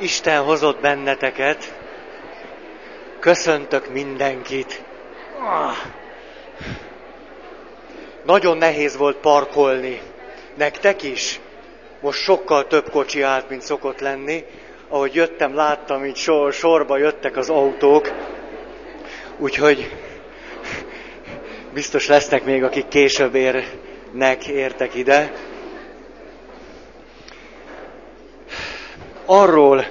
[0.00, 1.74] Isten hozott benneteket.
[3.20, 4.82] Köszöntök mindenkit.
[8.24, 10.00] Nagyon nehéz volt parkolni.
[10.54, 11.40] Nektek is?
[12.00, 14.44] Most sokkal több kocsi állt, mint szokott lenni.
[14.88, 18.12] Ahogy jöttem, láttam, hogy sor, sorba jöttek az autók.
[19.38, 19.96] Úgyhogy
[21.72, 25.32] biztos lesznek még, akik később érnek, értek ide.
[29.30, 29.84] Arról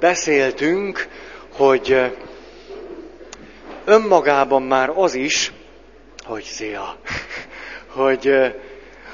[0.00, 1.08] beszéltünk,
[1.52, 2.12] hogy
[3.84, 5.52] önmagában már az is,
[6.24, 6.96] hogy szia,
[8.02, 8.54] hogy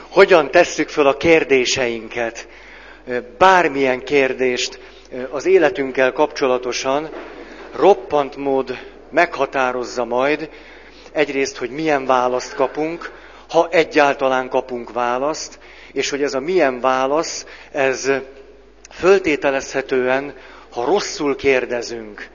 [0.08, 2.48] hogyan tesszük föl a kérdéseinket,
[3.38, 4.78] bármilyen kérdést
[5.30, 7.08] az életünkkel kapcsolatosan,
[7.76, 8.78] roppant mód
[9.10, 10.50] meghatározza majd
[11.12, 13.12] egyrészt, hogy milyen választ kapunk,
[13.48, 15.58] ha egyáltalán kapunk választ,
[15.92, 18.10] és hogy ez a milyen válasz, ez
[18.90, 20.34] föltételezhetően,
[20.70, 22.28] ha rosszul kérdezünk,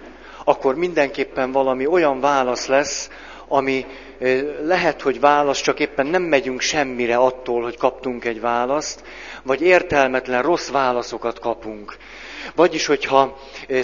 [0.44, 3.10] akkor mindenképpen valami olyan válasz lesz,
[3.48, 3.86] ami
[4.64, 9.04] lehet, hogy válasz, csak éppen nem megyünk semmire attól, hogy kaptunk egy választ,
[9.44, 11.98] vagy értelmetlen rossz válaszokat kapunk.
[12.56, 13.40] Vagyis, hogyha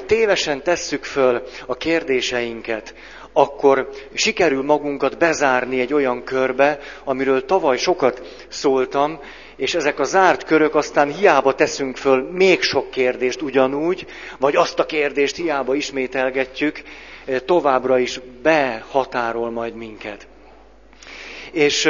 [0.05, 2.93] tévesen tesszük föl a kérdéseinket,
[3.33, 9.19] akkor sikerül magunkat bezárni egy olyan körbe, amiről tavaly sokat szóltam,
[9.59, 14.05] és ezek a zárt körök aztán hiába teszünk föl még sok kérdést ugyanúgy,
[14.39, 16.81] vagy azt a kérdést hiába ismételgetjük,
[17.45, 20.27] továbbra is behatárol majd minket.
[21.51, 21.89] És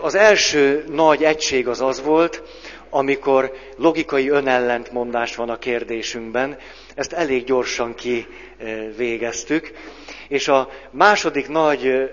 [0.00, 2.42] az első nagy egység az az volt,
[2.90, 6.56] amikor logikai önellentmondás van a kérdésünkben,
[6.94, 9.72] ezt elég gyorsan kivégeztük,
[10.28, 12.10] és a második nagy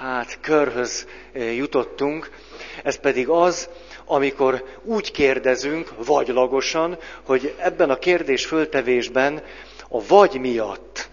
[0.00, 1.06] hát, körhöz
[1.56, 2.30] jutottunk,
[2.84, 3.68] ez pedig az,
[4.04, 9.42] amikor úgy kérdezünk, vagylagosan, hogy ebben a kérdés föltevésben
[9.88, 11.10] a vagy miatt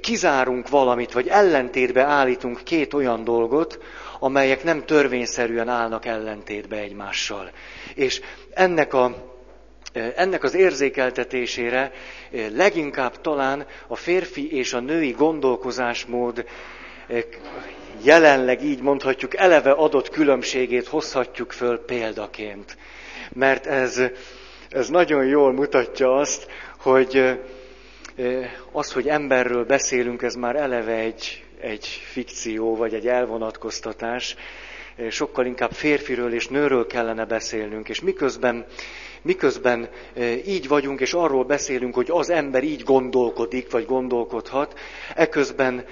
[0.00, 3.78] kizárunk valamit, vagy ellentétbe állítunk két olyan dolgot,
[4.18, 7.50] amelyek nem törvényszerűen állnak ellentétbe egymással.
[7.94, 8.20] És
[8.54, 9.30] ennek a
[10.16, 11.92] ennek az érzékeltetésére
[12.54, 16.44] leginkább talán a férfi és a női gondolkozásmód
[18.02, 22.76] jelenleg így mondhatjuk, eleve adott különbségét hozhatjuk föl példaként.
[23.32, 24.02] Mert ez,
[24.68, 26.46] ez nagyon jól mutatja azt,
[26.78, 27.38] hogy
[28.72, 34.36] az, hogy emberről beszélünk, ez már eleve egy, egy fikció, vagy egy elvonatkoztatás.
[35.10, 38.66] Sokkal inkább férfiről és nőről kellene beszélnünk, és miközben,
[39.22, 39.88] miközben
[40.46, 44.78] így vagyunk, és arról beszélünk, hogy az ember így gondolkodik, vagy gondolkodhat,
[45.14, 45.84] eközben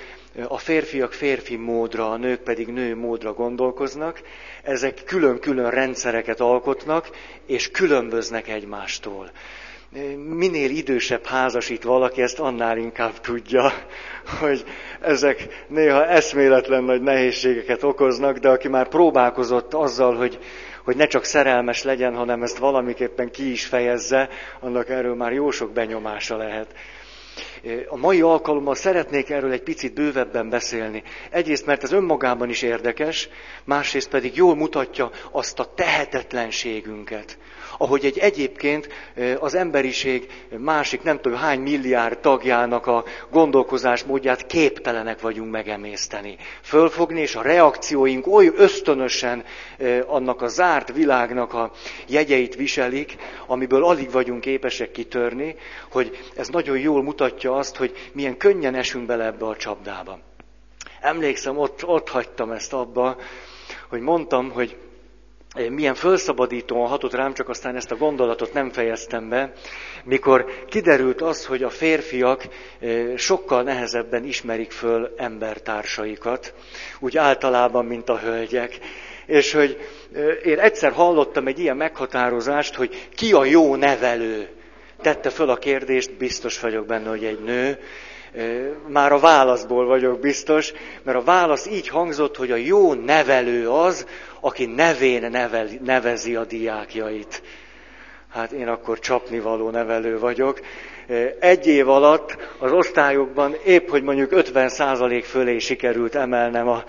[0.48, 4.20] a férfiak férfi módra, a nők pedig nő módra gondolkoznak,
[4.62, 7.10] ezek külön-külön rendszereket alkotnak,
[7.46, 9.30] és különböznek egymástól.
[10.28, 13.72] Minél idősebb házasít valaki, ezt annál inkább tudja,
[14.40, 14.64] hogy
[15.00, 20.38] ezek néha eszméletlen nagy nehézségeket okoznak, de aki már próbálkozott azzal, hogy,
[20.84, 24.28] hogy ne csak szerelmes legyen, hanem ezt valamiképpen ki is fejezze,
[24.60, 26.74] annak erről már jó sok benyomása lehet.
[27.88, 31.02] A mai alkalommal szeretnék erről egy picit bővebben beszélni.
[31.30, 33.28] Egyrészt, mert ez önmagában is érdekes,
[33.64, 37.38] másrészt pedig jól mutatja azt a tehetetlenségünket,
[37.80, 38.88] ahogy egy egyébként
[39.38, 40.26] az emberiség
[40.58, 46.36] másik nem tudom hány milliárd tagjának a gondolkozás módját képtelenek vagyunk megemészteni.
[46.62, 49.44] Fölfogni, és a reakcióink oly ösztönösen
[50.06, 51.72] annak a zárt világnak a
[52.06, 55.56] jegyeit viselik, amiből alig vagyunk képesek kitörni,
[55.90, 60.18] hogy ez nagyon jól mutatja azt, hogy milyen könnyen esünk bele ebbe a csapdába.
[61.00, 63.16] Emlékszem, ott, ott hagytam ezt abba,
[63.88, 64.76] hogy mondtam, hogy
[65.54, 69.52] milyen felszabadítóan hatott rám, csak aztán ezt a gondolatot nem fejeztem be,
[70.04, 72.48] mikor kiderült az, hogy a férfiak
[73.16, 76.54] sokkal nehezebben ismerik föl embertársaikat,
[77.00, 78.78] úgy általában, mint a hölgyek.
[79.26, 79.78] És hogy
[80.44, 84.48] én egyszer hallottam egy ilyen meghatározást, hogy ki a jó nevelő.
[85.02, 87.78] Tette föl a kérdést, biztos vagyok benne, hogy egy nő,
[88.86, 90.72] már a válaszból vagyok biztos,
[91.02, 94.06] mert a válasz így hangzott, hogy a jó nevelő az,
[94.40, 97.42] aki nevén nevel, nevezi a diákjait.
[98.32, 100.60] Hát én akkor csapnivaló nevelő vagyok.
[101.40, 106.84] Egy év alatt az osztályokban épp, hogy mondjuk 50% fölé sikerült emelnem a,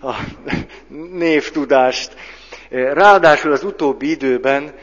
[0.00, 0.14] a
[1.12, 2.14] névtudást.
[2.70, 4.74] Ráadásul az utóbbi időben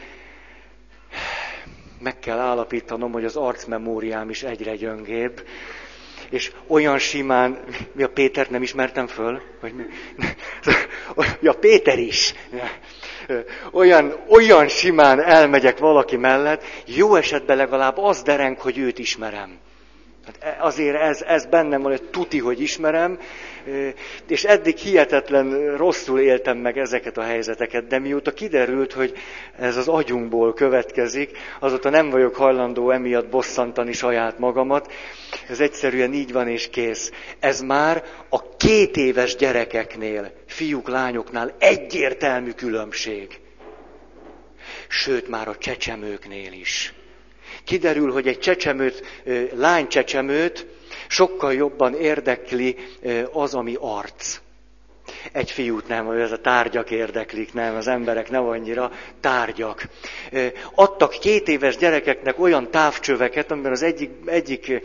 [1.98, 5.42] meg kell állapítanom, hogy az arcmemóriám is egyre gyöngébb
[6.30, 7.58] és olyan simán,
[7.92, 9.40] mi a Pétert nem ismertem föl?
[9.60, 9.82] Vagy mi?
[11.40, 12.34] Ja, Péter is.
[13.72, 19.58] olyan, olyan simán elmegyek valaki mellett, jó esetben legalább az dereng, hogy őt ismerem.
[20.26, 23.18] Hát e, azért ez, ez bennem van, hogy tuti, hogy ismerem,
[24.28, 29.12] és eddig hihetetlen rosszul éltem meg ezeket a helyzeteket, de mióta kiderült, hogy
[29.58, 34.92] ez az agyunkból következik, azóta nem vagyok hajlandó emiatt bosszantani saját magamat.
[35.48, 37.10] Ez egyszerűen így van és kész.
[37.38, 43.40] Ez már a két éves gyerekeknél, fiúk, lányoknál egyértelmű különbség.
[44.88, 46.94] Sőt, már a csecsemőknél is.
[47.64, 49.22] Kiderül, hogy egy csecsemőt,
[49.54, 50.66] lány csecsemőt
[51.10, 52.76] sokkal jobban érdekli
[53.32, 54.40] az, ami arc.
[55.32, 58.90] Egy fiút nem, ez a tárgyak érdeklik, nem, az emberek nem annyira
[59.20, 59.88] tárgyak.
[60.74, 64.82] Adtak két éves gyerekeknek olyan távcsöveket, amiben az egyik, egyik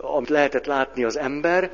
[0.00, 1.70] amit lehetett látni az ember,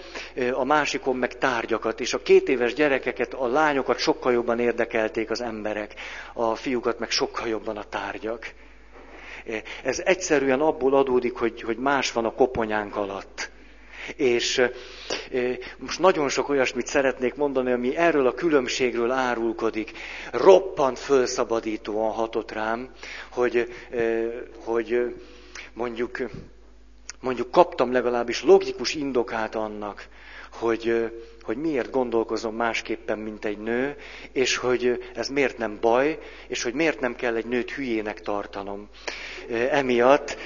[0.52, 5.40] a másikon meg tárgyakat, és a két éves gyerekeket, a lányokat sokkal jobban érdekelték az
[5.40, 5.94] emberek,
[6.32, 8.52] a fiúkat meg sokkal jobban a tárgyak.
[9.82, 13.50] Ez egyszerűen abból adódik, hogy, hogy más van a koponyánk alatt.
[14.16, 14.62] És
[15.78, 19.92] most nagyon sok olyasmit szeretnék mondani, ami erről a különbségről árulkodik.
[20.32, 22.90] Roppant fölszabadítóan hatott rám,
[23.30, 23.72] hogy,
[24.64, 25.14] hogy
[25.72, 26.18] mondjuk,
[27.22, 30.06] mondjuk kaptam legalábbis logikus indokát annak,
[30.52, 31.10] hogy,
[31.42, 33.96] hogy miért gondolkozom másképpen, mint egy nő,
[34.32, 38.88] és hogy ez miért nem baj, és hogy miért nem kell egy nőt hülyének tartanom.
[39.70, 40.36] Emiatt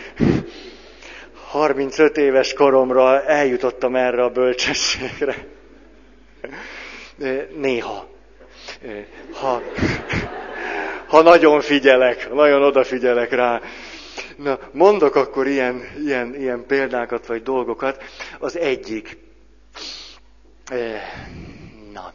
[1.51, 5.47] 35 éves koromra eljutottam erre a bölcsességre.
[7.57, 8.09] Néha.
[9.33, 9.63] Ha,
[11.13, 13.61] ha nagyon figyelek, nagyon odafigyelek rá.
[14.37, 18.03] Na, mondok akkor ilyen, ilyen, ilyen példákat vagy dolgokat.
[18.39, 19.19] Az egyik,
[21.93, 22.13] Na,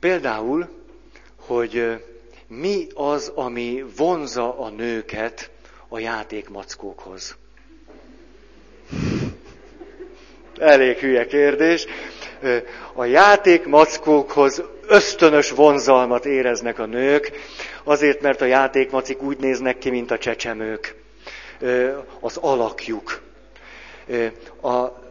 [0.00, 0.68] például,
[1.36, 2.02] hogy
[2.46, 5.50] mi az, ami vonza a nőket
[5.88, 7.36] a játékmackókhoz?
[10.58, 11.86] Elég hülye kérdés.
[12.92, 17.32] A játékmackókhoz ösztönös vonzalmat éreznek a nők,
[17.84, 20.94] azért, mert a játékmacik úgy néznek ki, mint a csecsemők.
[22.20, 23.20] Az alakjuk.
[24.62, 25.02] A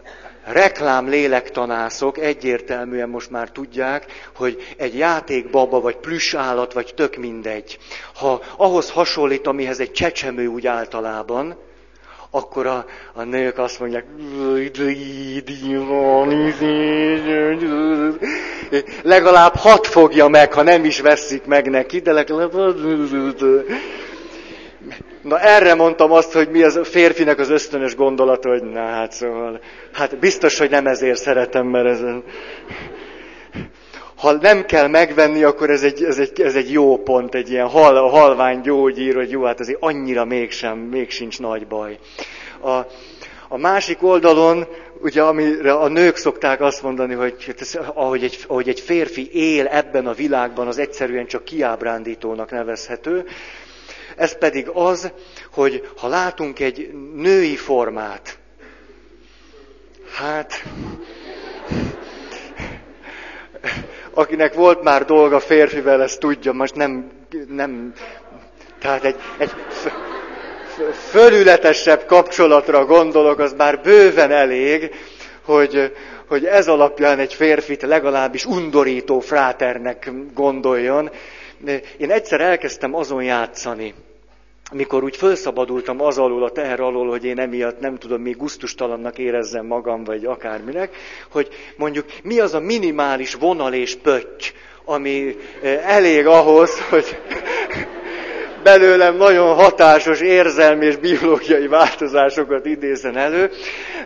[0.43, 4.05] reklám lélektanászok egyértelműen most már tudják,
[4.35, 7.77] hogy egy játékbaba, vagy plüssállat, vagy tök mindegy.
[8.13, 11.57] Ha ahhoz hasonlít, amihez egy csecsemő úgy általában,
[12.35, 14.05] akkor a, a nők azt mondják,
[19.03, 22.51] legalább hat fogja meg, ha nem is veszik meg neki, de legalább...
[25.21, 29.11] Na erre mondtam azt, hogy mi az a férfinek az ösztönös gondolata, hogy na hát
[29.11, 29.59] szóval,
[29.93, 31.99] hát biztos, hogy nem ezért szeretem, mert ez...
[34.23, 37.67] Ha nem kell megvenni, akkor ez egy, ez egy, ez egy jó pont, egy ilyen
[37.67, 41.99] hal, halvány gyógyír, hogy jó, hát azért annyira mégsem, még sincs nagy baj.
[42.61, 42.69] A,
[43.47, 44.67] a másik oldalon,
[45.01, 49.29] ugye amire a nők szokták azt mondani, hogy hát ez, ahogy, egy, ahogy egy férfi
[49.33, 53.25] él ebben a világban, az egyszerűen csak kiábrándítónak nevezhető.
[54.15, 55.11] Ez pedig az,
[55.51, 58.37] hogy ha látunk egy női formát,
[60.13, 60.63] hát
[64.13, 67.11] akinek volt már dolga férfivel, ezt tudja, most nem,
[67.47, 67.93] nem
[68.79, 69.51] tehát egy, egy
[71.09, 74.91] fölületesebb kapcsolatra gondolok, az már bőven elég,
[75.45, 75.93] hogy,
[76.27, 81.09] hogy ez alapján egy férfit legalábbis undorító fráternek gondoljon,
[81.97, 83.93] én egyszer elkezdtem azon játszani,
[84.73, 89.17] mikor úgy felszabadultam az alól, a teher alól, hogy én emiatt nem tudom, még guztustalannak
[89.17, 90.95] érezzem magam, vagy akárminek,
[91.31, 94.53] hogy mondjuk mi az a minimális vonal és pötty,
[94.85, 97.05] ami eh, elég ahhoz, hogy
[98.63, 103.51] belőlem nagyon hatásos érzelmi és biológiai változásokat idézen elő.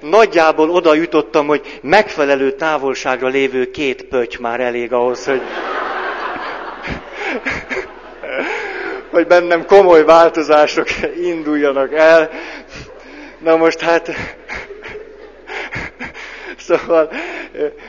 [0.01, 5.41] Nagyjából oda jutottam, hogy megfelelő távolságra lévő két pötty már elég ahhoz, hogy
[9.17, 10.87] hogy bennem komoly változások
[11.21, 12.29] induljanak el.
[13.39, 14.11] Na most hát,
[16.67, 17.11] szóval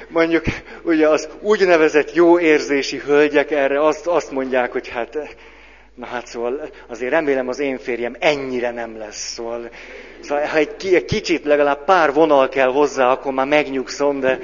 [0.09, 0.45] mondjuk
[0.83, 5.37] ugye az úgynevezett jó érzési hölgyek erre azt, azt mondják, hogy hát,
[5.95, 9.33] na hát szóval azért remélem az én férjem ennyire nem lesz.
[9.33, 9.71] Szóval,
[10.21, 14.39] szóval ha egy, egy kicsit legalább pár vonal kell hozzá, akkor már megnyugszom, de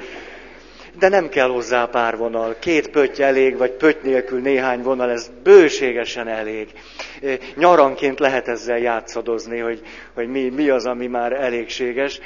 [0.99, 2.55] de nem kell hozzá pár vonal.
[2.59, 6.69] Két pötty elég, vagy pötty nélkül néhány vonal, ez bőségesen elég.
[7.55, 9.81] Nyaranként lehet ezzel játszadozni, hogy,
[10.13, 12.19] hogy mi, mi az, ami már elégséges.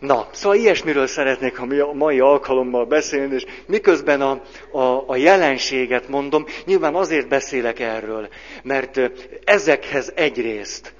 [0.00, 4.40] Na, szóval ilyesmiről szeretnék a mai alkalommal beszélni, és miközben a,
[4.72, 8.28] a, a jelenséget mondom, nyilván azért beszélek erről,
[8.62, 9.00] mert
[9.44, 10.94] ezekhez egyrészt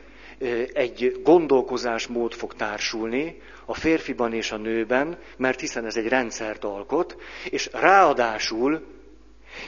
[0.72, 7.16] egy gondolkozásmód fog társulni, a férfiban és a nőben, mert hiszen ez egy rendszert alkot,
[7.50, 8.82] és ráadásul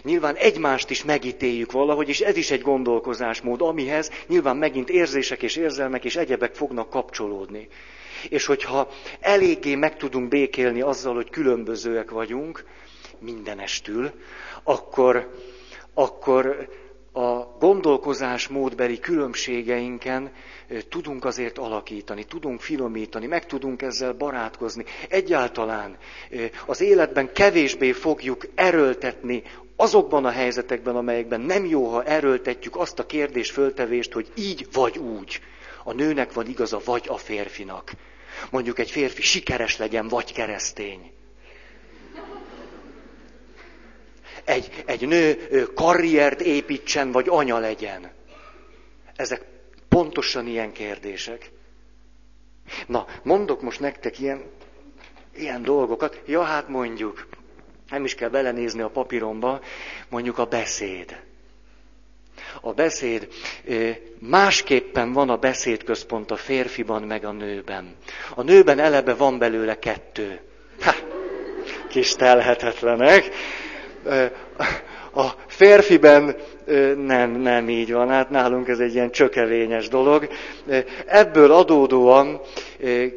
[0.03, 5.57] nyilván egymást is megítéljük valahogy, és ez is egy gondolkozásmód, amihez nyilván megint érzések és
[5.57, 7.69] érzelmek és egyebek fognak kapcsolódni.
[8.29, 8.89] És hogyha
[9.21, 12.65] eléggé meg tudunk békélni azzal, hogy különbözőek vagyunk,
[13.19, 14.11] mindenestül,
[14.63, 15.31] akkor,
[15.95, 16.69] akkor
[17.17, 20.33] a gondolkozásmódbeli különbségeinken
[20.89, 24.85] tudunk azért alakítani, tudunk finomítani, meg tudunk ezzel barátkozni.
[25.09, 25.97] Egyáltalán
[26.67, 29.43] az életben kevésbé fogjuk erőltetni
[29.77, 34.99] azokban a helyzetekben, amelyekben nem jó, ha erőltetjük azt a kérdés föltevést, hogy így vagy
[34.99, 35.41] úgy.
[35.85, 37.93] A nőnek van igaza, vagy a férfinak.
[38.51, 41.16] Mondjuk egy férfi sikeres legyen, vagy keresztény.
[44.47, 48.11] Egy, egy nő karriert építsen, vagy anya legyen.
[49.17, 49.45] Ezek
[49.89, 51.51] pontosan ilyen kérdések.
[52.87, 54.43] Na, mondok most nektek ilyen,
[55.37, 56.21] ilyen dolgokat.
[56.27, 57.27] Ja, hát mondjuk,
[57.91, 59.61] nem is kell belenézni a papíromba,
[60.09, 61.21] mondjuk a beszéd.
[62.61, 63.29] A beszéd,
[64.19, 67.97] másképpen van a beszédközpont a férfiban meg a nőben.
[68.35, 70.41] A nőben eleve van belőle kettő.
[70.81, 70.95] Ha,
[71.89, 73.31] kis telhetetlenek.
[75.15, 76.37] A férfiben
[76.97, 80.29] nem, nem így van, hát nálunk ez egy ilyen csökevényes dolog.
[81.07, 82.41] Ebből adódóan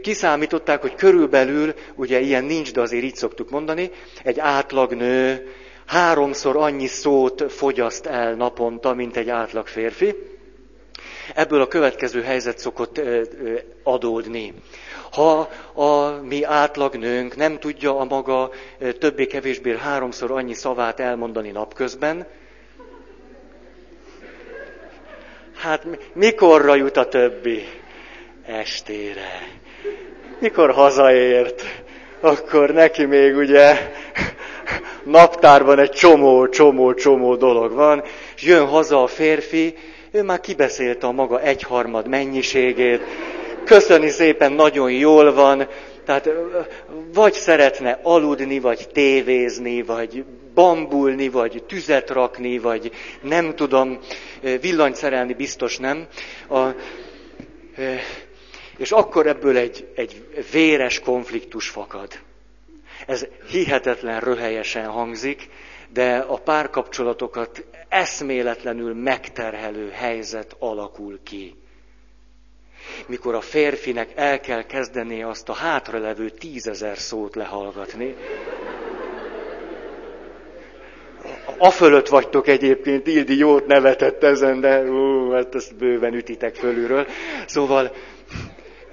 [0.01, 3.91] kiszámították, hogy körülbelül, ugye ilyen nincs, de azért így szoktuk mondani,
[4.23, 5.47] egy átlag nő
[5.85, 10.15] háromszor annyi szót fogyaszt el naponta, mint egy átlag férfi.
[11.35, 13.01] Ebből a következő helyzet szokott
[13.83, 14.53] adódni.
[15.11, 18.49] Ha a mi átlagnőnk nem tudja a maga
[18.99, 22.27] többé-kevésbé háromszor annyi szavát elmondani napközben,
[25.55, 27.63] hát mikorra jut a többi?
[28.45, 29.47] Estére.
[30.39, 31.63] Mikor hazaért,
[32.19, 33.91] akkor neki még ugye
[35.03, 38.03] naptárban egy csomó, csomó, csomó dolog van,
[38.35, 39.75] és jön haza a férfi,
[40.11, 43.01] ő már kibeszélte a maga egyharmad mennyiségét,
[43.69, 45.67] köszöni szépen, nagyon jól van,
[46.05, 46.29] tehát
[47.13, 53.99] vagy szeretne aludni, vagy tévézni, vagy bambulni, vagy tüzet rakni, vagy nem tudom,
[54.61, 56.07] villanyt szerelni biztos nem.
[56.49, 56.67] A,
[58.77, 62.11] és akkor ebből egy, egy véres konfliktus fakad.
[63.07, 65.49] Ez hihetetlen röhelyesen hangzik,
[65.93, 71.57] de a párkapcsolatokat eszméletlenül megterhelő helyzet alakul ki
[73.07, 78.15] mikor a férfinek el kell kezdeni azt a hátralevő tízezer szót lehallgatni.
[81.57, 87.07] A fölött vagytok egyébként, Ildi jót nevetett ezen, de ú, hát ezt bőven ütitek fölülről.
[87.45, 87.91] Szóval,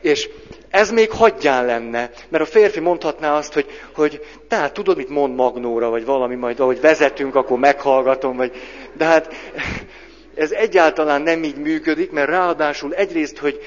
[0.01, 0.29] és
[0.71, 5.35] ez még hagyján lenne, mert a férfi mondhatná azt, hogy, hogy tehát tudod, mit mond
[5.35, 8.53] Magnóra, vagy valami majd, ahogy vezetünk, akkor meghallgatom, vagy,
[8.97, 9.35] de hát
[10.35, 13.61] ez egyáltalán nem így működik, mert ráadásul egyrészt, hogy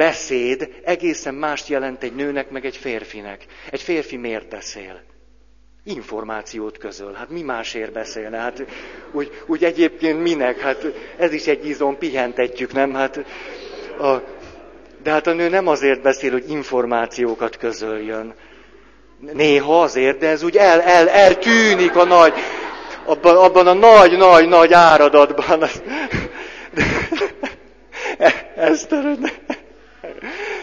[0.00, 3.44] beszéd egészen mást jelent egy nőnek, meg egy férfinek.
[3.70, 5.02] Egy férfi miért beszél?
[5.84, 7.12] Információt közöl.
[7.12, 8.36] Hát mi másért beszélne?
[8.38, 8.64] Hát
[9.12, 10.60] úgy, úgy egyébként minek?
[10.60, 10.86] Hát
[11.18, 12.94] ez is egy izom, pihentetjük, nem?
[12.94, 13.16] Hát
[13.98, 14.16] a,
[15.02, 18.34] de hát a nő nem azért beszél, hogy információkat közöljön.
[19.32, 22.32] Néha azért, de ez úgy el, el, eltűnik a nagy,
[23.04, 25.60] abban, abban a nagy, nagy, nagy áradatban.
[26.74, 26.84] De,
[28.56, 28.94] ezt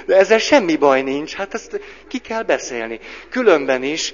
[0.07, 2.99] de ezzel semmi baj nincs, hát ezt ki kell beszélni.
[3.29, 4.13] Különben is,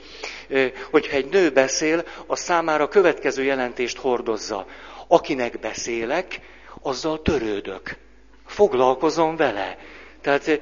[0.92, 4.66] hogyha egy nő beszél, a számára következő jelentést hordozza.
[5.08, 6.40] Akinek beszélek,
[6.82, 7.96] azzal törődök.
[8.46, 9.78] Foglalkozom vele.
[10.22, 10.60] Tehát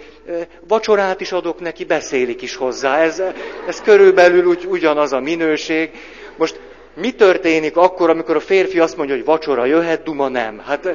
[0.67, 2.97] vacsorát is adok neki, beszélik is hozzá.
[2.97, 3.21] Ez,
[3.67, 5.91] ez körülbelül úgy, ugyanaz a minőség.
[6.37, 6.59] Most
[6.95, 10.59] mi történik akkor, amikor a férfi azt mondja, hogy vacsora jöhet, duma nem?
[10.59, 10.85] Hát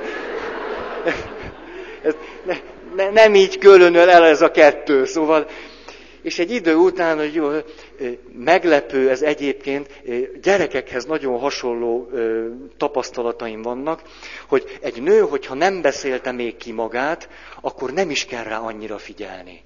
[2.02, 2.14] ez
[2.44, 2.54] ne,
[2.96, 5.04] ne, nem így különöl el ez a kettő.
[5.04, 5.46] Szóval,
[6.22, 7.48] és egy idő után, hogy jó,
[8.38, 10.02] meglepő ez egyébként,
[10.42, 12.10] gyerekekhez nagyon hasonló
[12.76, 14.02] tapasztalataim vannak,
[14.48, 17.28] hogy egy nő, hogyha nem beszélte még ki magát,
[17.60, 19.64] akkor nem is kell rá annyira figyelni.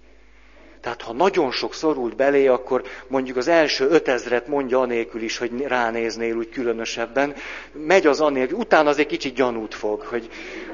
[0.80, 5.60] Tehát ha nagyon sok szorult belé, akkor mondjuk az első ötezret mondja anélkül is, hogy
[5.60, 7.34] ránéznél úgy különösebben.
[7.72, 10.28] Megy az anélkül, utána azért kicsit gyanút fog, hogy,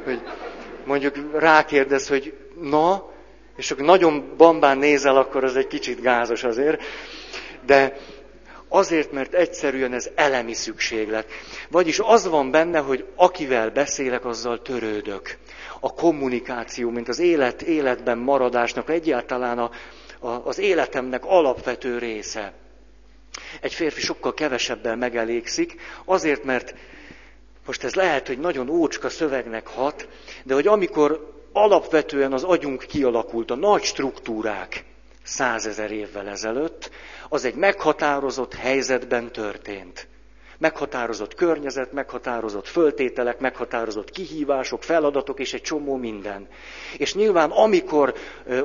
[0.05, 0.21] hogy
[0.85, 3.11] mondjuk rákérdez, hogy na,
[3.57, 6.83] és akkor nagyon bambán nézel, akkor az egy kicsit gázos azért.
[7.67, 7.97] De
[8.69, 11.27] azért, mert egyszerűen ez elemi szükséglet.
[11.71, 15.37] Vagyis az van benne, hogy akivel beszélek, azzal törődök.
[15.81, 19.71] A kommunikáció, mint az élet, életben maradásnak egyáltalán a,
[20.19, 22.53] a, az életemnek alapvető része.
[23.61, 26.75] Egy férfi sokkal kevesebbel megelégszik, azért, mert
[27.67, 30.09] most ez lehet, hogy nagyon ócska szövegnek hat,
[30.45, 34.85] de hogy amikor alapvetően az agyunk kialakult, a nagy struktúrák
[35.23, 36.91] százezer évvel ezelőtt,
[37.29, 40.09] az egy meghatározott helyzetben történt.
[40.59, 46.49] Meghatározott környezet, meghatározott föltételek, meghatározott kihívások, feladatok és egy csomó minden.
[46.97, 48.15] És nyilván amikor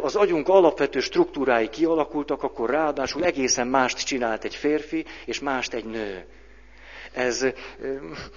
[0.02, 5.86] az agyunk alapvető struktúrái kialakultak, akkor ráadásul egészen mást csinált egy férfi, és mást egy
[5.86, 6.26] nő.
[7.14, 7.46] Ez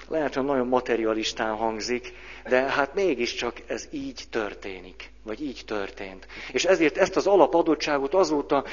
[0.08, 2.12] lehet, hogy nagyon materialistán hangzik,
[2.48, 6.26] de hát mégiscsak ez így történik, vagy így történt.
[6.52, 8.64] És ezért ezt az alapadottságot azóta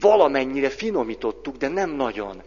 [0.00, 2.42] valamennyire finomítottuk, de nem nagyon.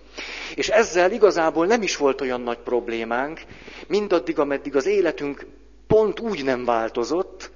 [0.56, 3.42] És ezzel igazából nem is volt olyan nagy problémánk,
[3.88, 5.46] mindaddig, ameddig az életünk
[5.88, 7.52] pont úgy nem változott,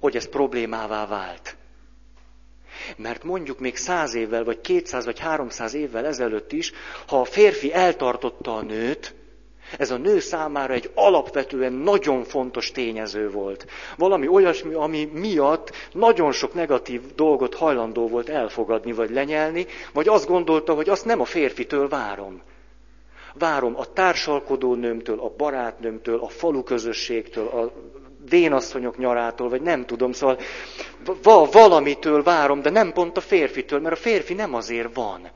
[0.00, 1.57] hogy ez problémává vált.
[2.96, 6.72] Mert mondjuk még száz évvel, vagy kétszáz, vagy háromszáz évvel ezelőtt is,
[7.06, 9.14] ha a férfi eltartotta a nőt,
[9.76, 13.66] ez a nő számára egy alapvetően nagyon fontos tényező volt.
[13.96, 20.26] Valami olyasmi, ami miatt nagyon sok negatív dolgot hajlandó volt elfogadni vagy lenyelni, vagy azt
[20.26, 22.42] gondolta, hogy azt nem a férfitől várom.
[23.34, 27.72] Várom a társalkodó nőmtől, a barátnőmtől, a falu közösségtől, a
[28.28, 30.38] vénasszonyok nyarától, vagy nem tudom, szóval
[31.22, 35.30] va- valamitől várom, de nem pont a férfitől, mert a férfi nem azért van,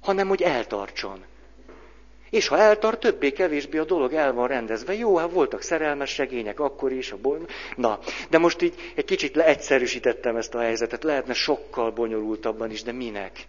[0.00, 1.24] hanem hogy eltartson.
[2.30, 4.94] És ha eltart, többé-kevésbé a dolog el van rendezve.
[4.94, 7.12] Jó, hát voltak szerelmes segények akkor is.
[7.12, 7.38] A boly...
[7.76, 7.98] Na,
[8.30, 11.04] de most így egy kicsit leegyszerűsítettem ezt a helyzetet.
[11.04, 13.46] Lehetne sokkal bonyolultabban is, de minek?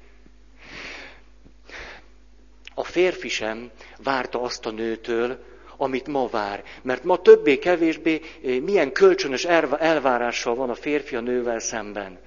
[2.75, 3.71] A férfi sem
[4.03, 5.39] várta azt a nőtől,
[5.77, 6.63] amit ma vár.
[6.81, 12.19] Mert ma többé-kevésbé eh, milyen kölcsönös elvárással van a férfi a nővel szemben,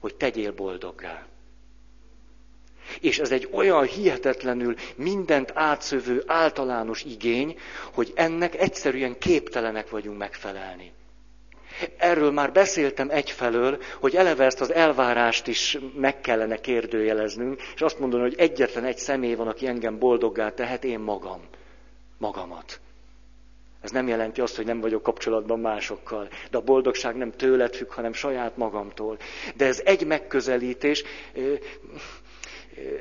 [0.00, 1.26] hogy tegyél boldoggá.
[3.00, 7.58] És ez egy olyan hihetetlenül mindent átszövő általános igény,
[7.92, 10.92] hogy ennek egyszerűen képtelenek vagyunk megfelelni.
[11.96, 17.98] Erről már beszéltem egyfelől, hogy eleve ezt az elvárást is meg kellene kérdőjeleznünk, és azt
[17.98, 21.40] mondani, hogy egyetlen egy személy van, aki engem boldoggá tehet, én magam
[22.22, 22.80] magamat.
[23.80, 26.28] Ez nem jelenti azt, hogy nem vagyok kapcsolatban másokkal.
[26.50, 29.16] De a boldogság nem tőled függ, hanem saját magamtól.
[29.56, 31.02] De ez egy megközelítés,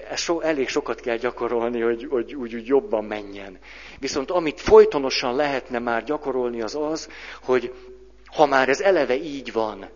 [0.09, 3.59] ez so, elég sokat kell gyakorolni, hogy, hogy úgy, úgy jobban menjen.
[3.99, 7.09] Viszont amit folytonosan lehetne már gyakorolni, az az,
[7.43, 7.73] hogy
[8.25, 9.89] ha már ez eleve így van,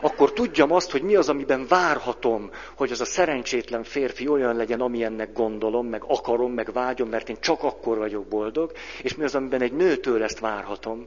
[0.00, 4.80] akkor tudjam azt, hogy mi az, amiben várhatom, hogy az a szerencsétlen férfi olyan legyen,
[4.80, 9.34] amilyennek gondolom, meg akarom, meg vágyom, mert én csak akkor vagyok boldog, és mi az,
[9.34, 11.06] amiben egy nőtől ezt várhatom.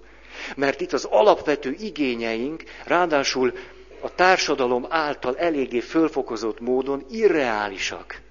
[0.55, 3.53] Mert itt az alapvető igényeink, ráadásul
[4.01, 8.21] a társadalom által eléggé fölfokozott módon irreálisak.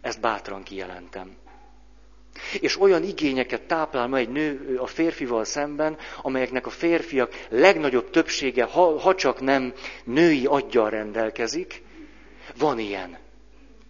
[0.00, 1.36] Ezt bátran kijelentem.
[2.60, 8.64] És olyan igényeket táplál ma egy nő a férfival szemben, amelyeknek a férfiak legnagyobb többsége,
[8.64, 9.72] ha, ha csak nem
[10.04, 11.82] női aggyal rendelkezik,
[12.58, 13.18] van ilyen.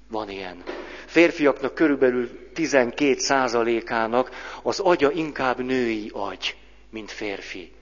[0.09, 0.63] Van ilyen.
[1.07, 4.31] Férfiaknak körülbelül 12 százalékának
[4.63, 6.57] az agya inkább női agy,
[6.91, 7.73] mint férfi.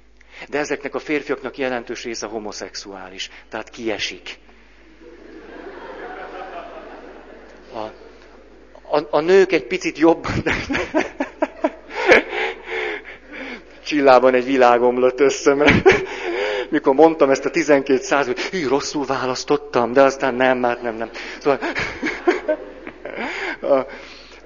[0.48, 4.38] De ezeknek a férfiaknak jelentős része homoszexuális, tehát kiesik.
[7.74, 8.01] A,
[8.92, 10.26] a, a nők egy picit jobb.
[13.84, 16.04] Csillában egy világ omlott össze, mert
[16.70, 20.94] mikor mondtam ezt a 12 száz, hogy hű, rosszul választottam, de aztán nem, hát nem,
[20.96, 21.10] nem.
[21.40, 21.58] Szóval,
[23.60, 23.74] a,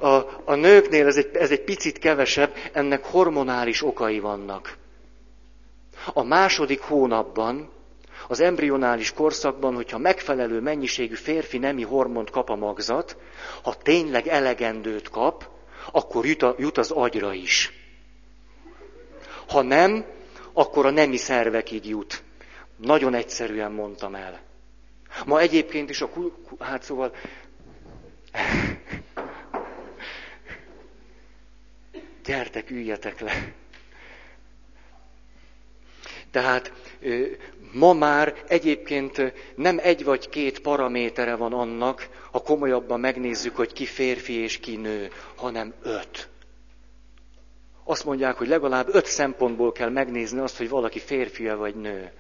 [0.07, 4.77] a, a nőknél ez egy, ez egy picit kevesebb, ennek hormonális okai vannak.
[6.13, 7.71] A második hónapban,
[8.29, 13.17] az embrionális korszakban, hogyha megfelelő mennyiségű férfi nemi hormont kap a magzat,
[13.63, 15.49] ha tényleg elegendőt kap,
[15.93, 17.73] akkor jut, a, jut az agyra is.
[19.49, 20.05] Ha nem,
[20.53, 22.23] akkor a nemi szervekig jut.
[22.77, 24.41] Nagyon egyszerűen mondtam el.
[25.27, 26.11] Ma egyébként is a...
[26.59, 27.13] Hát szóval...
[32.25, 33.53] Gyertek, üljetek le.
[36.37, 36.73] Tehát
[37.73, 43.85] ma már egyébként nem egy vagy két paramétere van annak, ha komolyabban megnézzük, hogy ki
[43.85, 46.29] férfi és ki nő, hanem öt.
[47.85, 52.13] Azt mondják, hogy legalább öt szempontból kell megnézni azt, hogy valaki férfi vagy nő.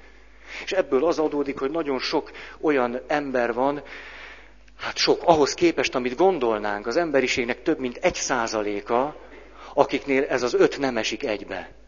[0.65, 3.83] És ebből az adódik, hogy nagyon sok olyan ember van,
[4.79, 9.17] hát sok, ahhoz képest, amit gondolnánk, az emberiségnek több mint egy százaléka,
[9.75, 11.85] akiknél ez az öt nem esik egybe.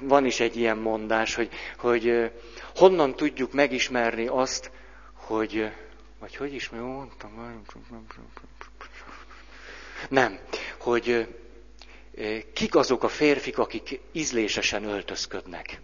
[0.00, 2.30] Van is egy ilyen mondás, hogy, hogy
[2.74, 4.70] honnan tudjuk megismerni azt,
[5.12, 5.70] hogy,
[6.18, 7.60] vagy hogy is mondtam,
[10.08, 10.38] nem,
[10.78, 11.28] hogy
[12.52, 15.80] kik azok a férfik, akik ízlésesen öltözködnek.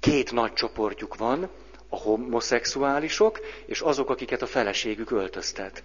[0.00, 1.50] Két nagy csoportjuk van,
[1.88, 5.82] a homoszexuálisok, és azok, akiket a feleségük öltöztet.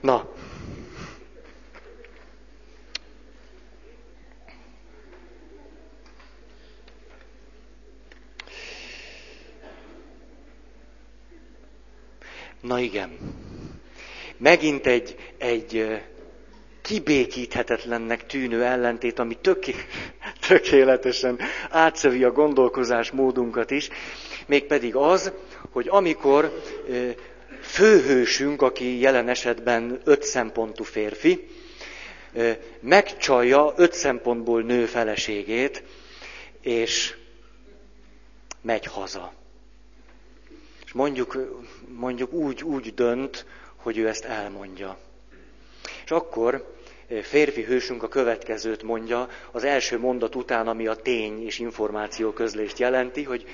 [0.00, 0.28] Na.
[12.60, 13.18] Na igen.
[14.36, 16.00] Megint egy, egy
[16.82, 19.74] kibékíthetetlennek tűnő ellentét, ami töké,
[20.48, 21.38] tökéletesen
[21.70, 23.88] átszövi a gondolkozás módunkat is,
[24.46, 25.32] mégpedig az,
[25.70, 26.62] hogy amikor
[27.60, 31.48] főhősünk, aki jelen esetben öt szempontú férfi,
[32.80, 35.82] megcsalja öt szempontból nő feleségét,
[36.60, 37.14] és
[38.62, 39.32] megy haza.
[40.84, 41.36] És mondjuk,
[41.88, 43.46] mondjuk úgy, úgy dönt,
[43.76, 44.98] hogy ő ezt elmondja.
[46.04, 46.74] És akkor
[47.22, 52.78] férfi hősünk a következőt mondja, az első mondat után, ami a tény és információ közlést
[52.78, 53.46] jelenti, hogy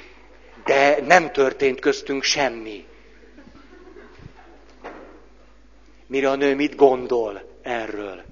[0.65, 2.85] de nem történt köztünk semmi.
[6.07, 8.23] Mire a nő mit gondol erről?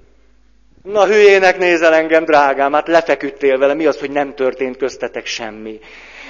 [0.82, 5.78] Na hülyének nézel engem, drágám, hát lefeküdtél vele, mi az, hogy nem történt köztetek semmi?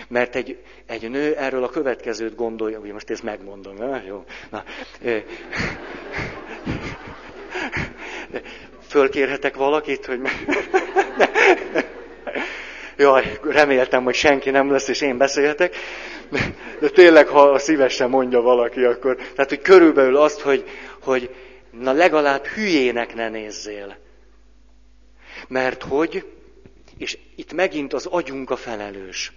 [0.09, 4.25] Mert egy, egy nő erről a következőt gondolja, ugye most ezt megmondom, na, jó?
[4.51, 4.65] Na,
[8.89, 10.21] Fölkérhetek valakit, hogy...
[12.97, 15.77] Jaj, reméltem, hogy senki nem lesz, és én beszélhetek.
[16.81, 19.17] De tényleg, ha szívesen mondja valaki, akkor...
[19.17, 20.65] Tehát, hogy körülbelül azt, hogy,
[21.03, 21.35] hogy
[21.71, 23.97] na legalább hülyének ne nézzél.
[25.49, 26.27] Mert hogy,
[26.99, 29.33] és itt megint az agyunk a felelős.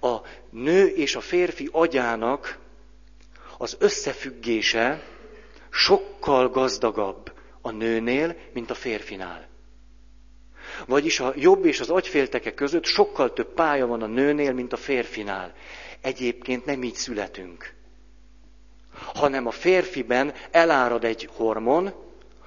[0.00, 0.16] A
[0.50, 2.58] nő és a férfi agyának
[3.58, 5.02] az összefüggése
[5.70, 9.46] sokkal gazdagabb a nőnél, mint a férfinál.
[10.86, 14.76] Vagyis a jobb és az agyfélteke között sokkal több pálya van a nőnél, mint a
[14.76, 15.54] férfinál.
[16.06, 17.74] Egyébként nem így születünk.
[19.14, 21.92] Hanem a férfiben elárad egy hormon,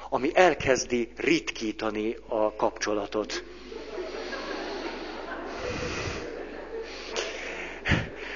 [0.09, 3.43] ami elkezdi ritkítani a kapcsolatot.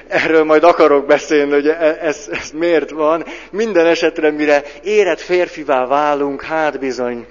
[0.07, 3.25] erről majd akarok beszélni, hogy e- ez, ez miért van.
[3.51, 7.27] Minden esetre, mire érett férfivá válunk, hát bizony,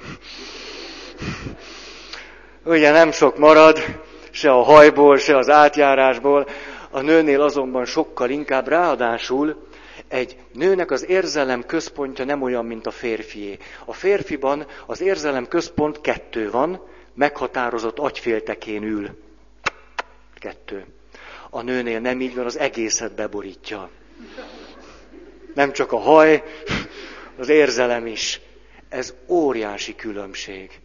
[2.65, 3.85] ugye nem sok marad,
[4.31, 6.47] se a hajból, se az átjárásból,
[6.93, 9.67] a nőnél azonban sokkal inkább, ráadásul
[10.09, 13.59] egy nőnek az érzelem központja nem olyan, mint a férfié.
[13.85, 19.09] A férfiban az érzelem központ kettő van, meghatározott agyféltekén ül.
[20.35, 20.85] Kettő.
[21.51, 23.91] A nőnél nem így van, az egészet beborítja.
[25.55, 26.43] Nem csak a haj,
[27.39, 28.41] az érzelem is.
[28.89, 30.81] Ez óriási különbség.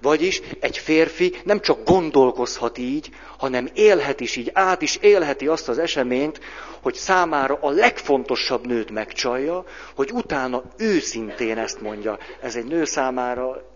[0.00, 5.68] Vagyis egy férfi nem csak gondolkozhat így, hanem élhet is így, át is élheti azt
[5.68, 6.40] az eseményt,
[6.82, 9.64] hogy számára a legfontosabb nőt megcsalja,
[9.94, 12.18] hogy utána őszintén ezt mondja.
[12.40, 13.70] Ez egy nő számára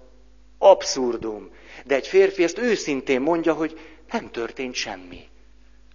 [0.59, 1.51] abszurdum.
[1.85, 3.79] De egy férfi ezt őszintén mondja, hogy
[4.11, 5.29] nem történt semmi.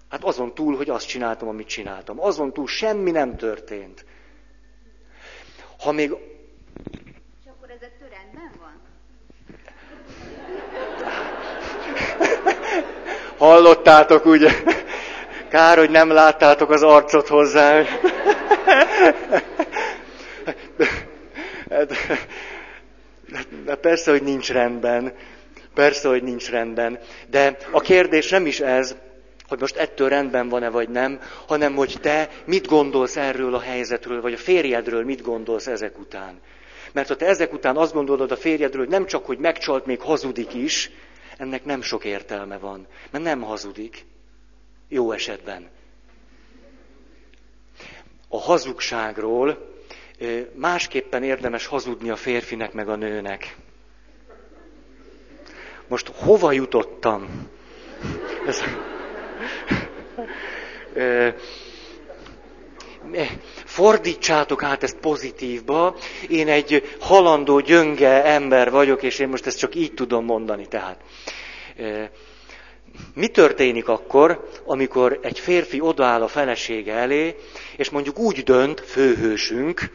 [0.09, 2.19] Hát azon túl, hogy azt csináltam, amit csináltam.
[2.19, 4.05] Azon túl semmi nem történt.
[5.79, 6.11] Ha még...
[7.43, 8.81] És akkor ez rendben van?
[13.41, 14.51] Hallottátok, ugye?
[15.49, 17.83] Kár, hogy nem láttátok az arcot hozzá.
[21.69, 21.93] Hát,
[23.65, 25.13] de persze, hogy nincs rendben.
[25.73, 26.99] Persze, hogy nincs rendben.
[27.29, 28.95] De a kérdés nem is ez,
[29.47, 34.21] hogy most ettől rendben van-e vagy nem, hanem hogy te mit gondolsz erről a helyzetről,
[34.21, 36.39] vagy a férjedről mit gondolsz ezek után.
[36.93, 40.01] Mert ha te ezek után azt gondolod a férjedről, hogy nem csak, hogy megcsalt, még
[40.01, 40.91] hazudik is,
[41.41, 44.05] ennek nem sok értelme van, mert nem hazudik.
[44.87, 45.69] Jó esetben.
[48.27, 49.75] A hazugságról
[50.53, 53.55] másképpen érdemes hazudni a férfinek meg a nőnek.
[55.87, 57.49] Most hova jutottam?
[58.47, 58.61] Ez
[63.65, 65.95] fordítsátok át ezt pozitívba,
[66.29, 70.67] én egy halandó, gyönge ember vagyok, és én most ezt csak így tudom mondani.
[70.67, 70.99] Tehát
[73.13, 77.35] mi történik akkor, amikor egy férfi odaáll a felesége elé,
[77.75, 79.89] és mondjuk úgy dönt, főhősünk,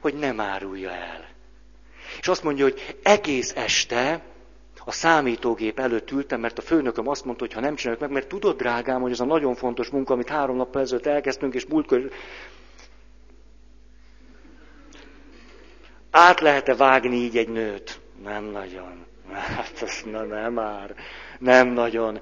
[0.00, 1.30] hogy nem árulja el.
[2.20, 4.22] És azt mondja, hogy egész este
[4.84, 8.28] a számítógép előtt ültem, mert a főnököm azt mondta, hogy ha nem csináljuk meg, mert
[8.28, 12.10] tudod, drágám, hogy ez a nagyon fontos munka, amit három nap ezelőtt elkezdtünk, és múltkor...
[16.10, 18.00] Át lehet-e vágni így egy nőt?
[18.24, 19.04] Nem nagyon.
[19.32, 20.94] Hát az, na nem már.
[21.38, 22.20] Nem nagyon.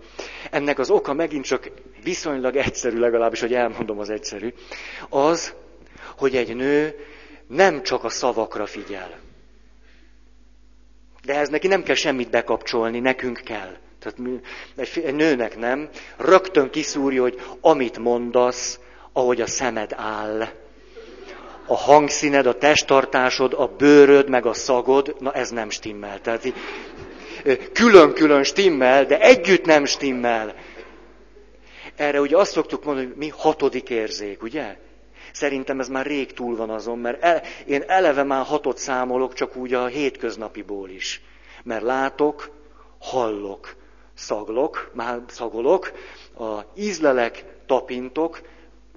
[0.51, 1.71] Ennek az oka megint csak
[2.03, 4.55] viszonylag egyszerű, legalábbis, hogy elmondom az egyszerű,
[5.09, 5.55] az,
[6.17, 6.95] hogy egy nő
[7.47, 9.19] nem csak a szavakra figyel.
[11.25, 13.77] De ez neki nem kell semmit bekapcsolni, nekünk kell.
[13.99, 14.41] Tehát
[14.95, 15.89] egy nőnek nem.
[16.17, 18.81] Rögtön kiszúrja, hogy amit mondasz,
[19.13, 20.49] ahogy a szemed áll,
[21.67, 26.21] a hangszíned, a testtartásod, a bőröd, meg a szagod, na ez nem stimmel.
[26.21, 26.53] Tehát
[27.73, 30.55] külön-külön stimmel, de együtt nem stimmel.
[31.97, 34.77] Erre ugye azt szoktuk mondani, hogy mi hatodik érzék, ugye?
[35.33, 39.57] Szerintem ez már rég túl van azon, mert el, én eleve már hatot számolok, csak
[39.57, 41.23] úgy a hétköznapiból is.
[41.63, 42.51] Mert látok,
[42.99, 43.77] hallok,
[44.15, 45.93] szaglok, már szagolok,
[46.39, 48.41] a ízlelek, tapintok,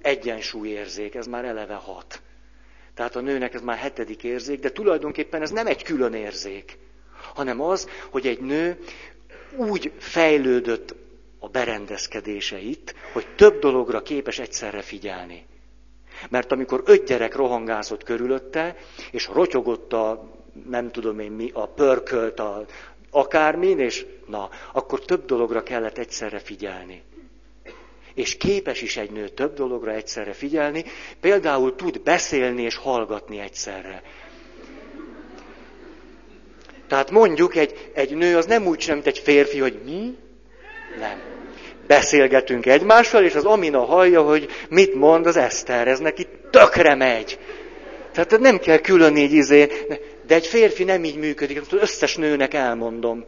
[0.01, 2.21] egyensúlyérzék, ez már eleve hat.
[2.93, 6.77] Tehát a nőnek ez már hetedik érzék, de tulajdonképpen ez nem egy külön érzék,
[7.33, 8.79] hanem az, hogy egy nő
[9.55, 10.95] úgy fejlődött
[11.39, 15.45] a berendezkedése itt, hogy több dologra képes egyszerre figyelni.
[16.29, 18.75] Mert amikor öt gyerek rohangázott körülötte,
[19.11, 20.31] és rotyogott a,
[20.69, 22.65] nem tudom én mi, a pörkölt, a
[23.13, 27.01] akármin, és na, akkor több dologra kellett egyszerre figyelni.
[28.13, 30.83] És képes is egy nő több dologra egyszerre figyelni,
[31.19, 34.01] például tud beszélni és hallgatni egyszerre.
[36.87, 40.17] Tehát mondjuk egy, egy nő az nem úgy sem, mint egy férfi, hogy mi?
[40.99, 41.32] Nem.
[41.93, 47.39] Beszélgetünk egymással, és az Amina hallja, hogy mit mond az Eszter, ez neki tökre megy.
[48.11, 49.69] Tehát nem kell külön így izé,
[50.27, 53.23] de egy férfi nem így működik, az összes nőnek elmondom.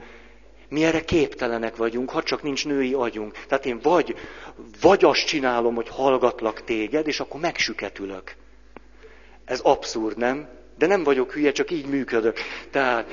[0.69, 3.37] Mi erre képtelenek vagyunk, ha csak nincs női agyunk.
[3.47, 4.15] Tehát én vagy,
[4.81, 8.35] vagy azt csinálom, hogy hallgatlak téged, és akkor megsüketülök.
[9.45, 10.47] Ez abszurd, nem?
[10.77, 12.37] De nem vagyok hülye, csak így működök.
[12.71, 13.07] Tehát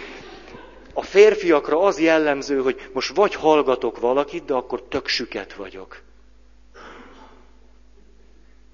[0.93, 6.03] a férfiakra az jellemző, hogy most vagy hallgatok valakit, de akkor tök süket vagyok.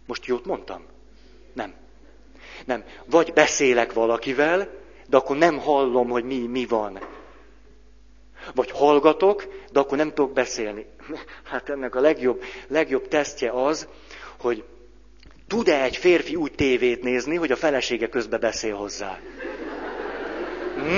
[0.07, 0.85] Most jót mondtam?
[1.53, 1.75] Nem.
[2.65, 2.85] Nem.
[3.05, 4.69] Vagy beszélek valakivel,
[5.09, 6.99] de akkor nem hallom, hogy mi, mi van.
[8.55, 10.87] Vagy hallgatok, de akkor nem tudok beszélni.
[11.51, 13.89] Hát ennek a legjobb, legjobb tesztje az,
[14.39, 14.65] hogy
[15.47, 19.21] tud-e egy férfi úgy tévét nézni, hogy a felesége közbe beszél hozzá.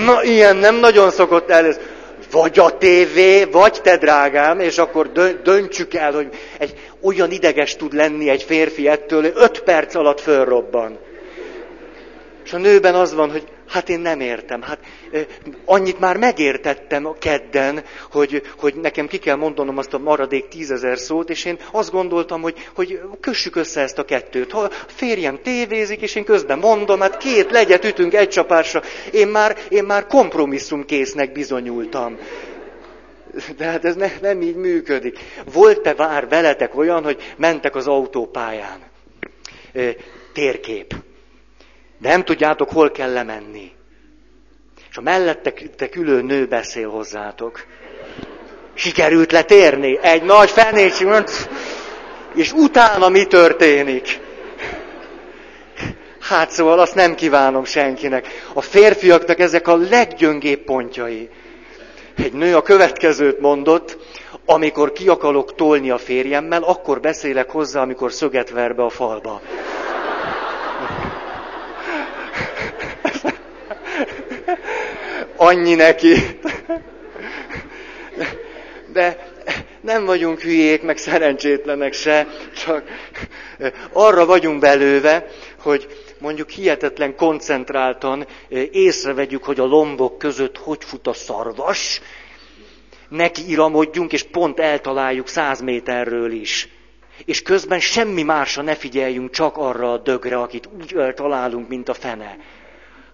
[0.05, 1.75] Na, ilyen nem nagyon szokott el.
[2.31, 5.13] Vagy a tévé, vagy te drágám, és akkor
[5.43, 10.21] döntsük el, hogy egy olyan ideges tud lenni egy férfi ettől, hogy öt perc alatt
[10.21, 10.99] fölrobban.
[12.45, 14.63] És a nőben az van, hogy hát én nem értem.
[14.63, 14.79] Hát
[15.65, 20.99] annyit már megértettem a kedden, hogy, hogy nekem ki kell mondanom azt a maradék tízezer
[20.99, 24.53] szót, és én azt gondoltam, hogy, hogy kössük össze ezt a kettőt.
[24.53, 29.57] Ha férjem tévézik, és én közben mondom, hát két legyet ütünk egy csapásra, én már,
[29.69, 32.19] én már kompromisszumkésznek bizonyultam.
[33.57, 35.19] De hát ez ne, nem így működik.
[35.53, 38.79] Volt-e vár veletek olyan, hogy mentek az autópályán?
[40.33, 40.95] Térkép
[42.01, 43.73] de nem tudjátok, hol kell lemenni.
[44.91, 47.67] És a mellettek ülő nő beszél hozzátok.
[48.75, 49.99] Sikerült letérni.
[50.03, 51.03] Egy nagy fenécs,
[52.35, 54.21] és utána mi történik?
[56.21, 58.27] Hát szóval azt nem kívánom senkinek.
[58.55, 61.29] A férfiaknak ezek a leggyöngébb pontjai.
[62.17, 63.99] Egy nő a következőt mondott,
[64.45, 69.41] amikor ki akarok tolni a férjemmel, akkor beszélek hozzá, amikor szöget ver be a falba.
[75.41, 76.15] Annyi neki.
[78.93, 79.29] De
[79.81, 82.27] nem vagyunk hülyék, meg szerencsétlenek se,
[82.65, 82.85] csak
[83.93, 85.27] arra vagyunk belőve,
[85.63, 85.87] hogy
[86.19, 88.27] mondjuk hihetetlen koncentráltan
[88.71, 92.01] észrevegyük, hogy a lombok között hogy fut a szarvas,
[93.09, 96.69] neki iramodjunk, és pont eltaláljuk száz méterről is.
[97.25, 101.95] És közben semmi másra ne figyeljünk, csak arra a dögre, akit úgy találunk, mint a
[101.95, 102.37] fene.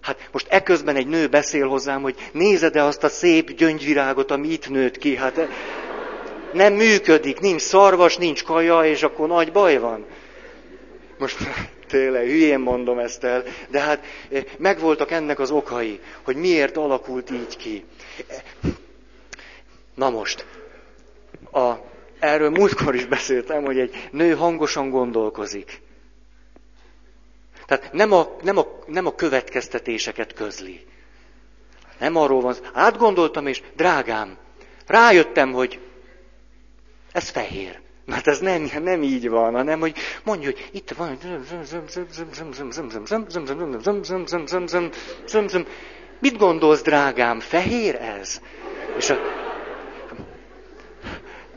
[0.07, 4.69] Hát most eközben egy nő beszél hozzám, hogy nézed-e azt a szép gyöngyvirágot, ami itt
[4.69, 5.15] nőtt ki?
[5.15, 5.47] Hát eh,
[6.53, 10.05] nem működik, nincs szarvas, nincs kaja, és akkor nagy baj van.
[11.17, 11.37] Most
[11.87, 17.31] Tényleg, hülyén mondom ezt el, de hát eh, megvoltak ennek az okai, hogy miért alakult
[17.31, 17.85] így ki.
[19.95, 20.45] Na most,
[21.51, 21.71] a,
[22.19, 25.81] erről múltkor is beszéltem, hogy egy nő hangosan gondolkozik.
[27.67, 30.85] Tehát nem a, nem a, nem a következtetéseket közli.
[31.99, 34.37] Nem arról van, átgondoltam, és drágám,
[34.85, 35.79] rájöttem, hogy
[37.11, 37.79] ez fehér.
[38.05, 41.17] Mert ez nem, nem így van, hanem hogy mondja, hogy itt van,
[46.19, 48.41] mit gondolsz, drágám, fehér ez?
[48.97, 49.17] És a,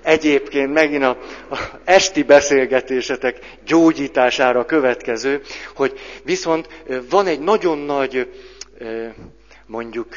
[0.02, 1.18] egyébként megint a,
[1.50, 5.40] a esti beszélgetésetek gyógyítására következő,
[5.74, 6.68] hogy viszont
[7.10, 8.28] van egy nagyon nagy,
[9.66, 10.14] mondjuk,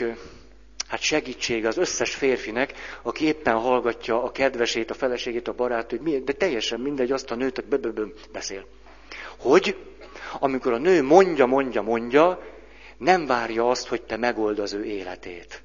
[0.88, 6.34] hát segítség az összes férfinek, aki éppen hallgatja a kedvesét, a feleségét, a barátét, de
[6.34, 8.66] teljesen mindegy, azt a nőt, hogy beszél.
[9.38, 9.76] Hogy
[10.40, 12.40] amikor a nő mondja, mondja, mondja,
[12.98, 15.64] nem várja azt, hogy te megold az ő életét.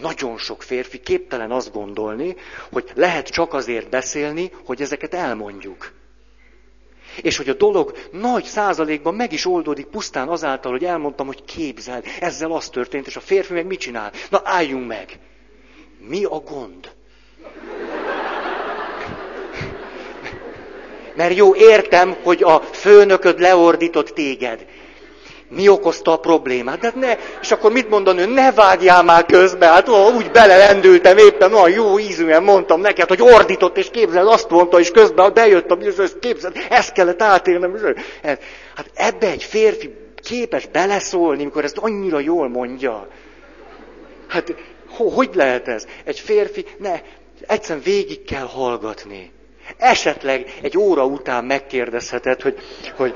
[0.00, 2.36] Nagyon sok férfi képtelen azt gondolni,
[2.72, 5.92] hogy lehet csak azért beszélni, hogy ezeket elmondjuk.
[7.22, 12.02] És hogy a dolog nagy százalékban meg is oldódik pusztán azáltal, hogy elmondtam, hogy képzel,
[12.20, 14.12] ezzel az történt, és a férfi meg mit csinál?
[14.30, 15.18] Na álljunk meg!
[15.98, 16.94] Mi a gond?
[21.16, 24.66] Mert jó, értem, hogy a főnököd leordított téged
[25.48, 26.78] mi okozta a problémát.
[26.78, 28.26] De hát ne, és akkor mit mondan ő?
[28.26, 33.22] Ne vágjál már közbe, hát ó, úgy belelendültem éppen, olyan jó ízűen mondtam neked, hogy
[33.22, 37.76] ordított, és képzeld, azt mondta, és közben bejött a bizonyos, képzeld, ezt kellett átélnem.
[38.74, 43.08] Hát ebbe egy férfi képes beleszólni, mikor ezt annyira jól mondja.
[44.28, 44.54] Hát
[44.88, 45.86] hogy lehet ez?
[46.04, 47.00] Egy férfi, ne,
[47.46, 49.32] egyszerűen végig kell hallgatni.
[49.78, 52.58] Esetleg egy óra után megkérdezheted, hogy,
[52.96, 53.14] hogy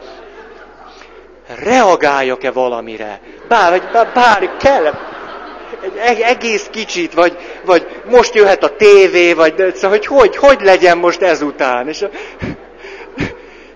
[1.58, 3.20] reagáljak-e valamire.
[3.48, 4.94] Bár, bár, bár kell,
[6.04, 10.98] egy egész kicsit, vagy, vagy most jöhet a tévé, vagy szóval, hogy, hogy hogy legyen
[10.98, 11.88] most ezután.
[11.88, 12.04] És,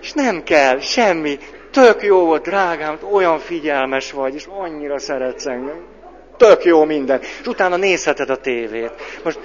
[0.01, 1.39] és nem kell, semmi.
[1.71, 5.85] Tök jó volt, drágám, olyan figyelmes vagy, és annyira szeretsz engem.
[6.37, 7.21] Tök jó minden.
[7.21, 8.91] És utána nézheted a tévét.
[9.23, 9.39] Most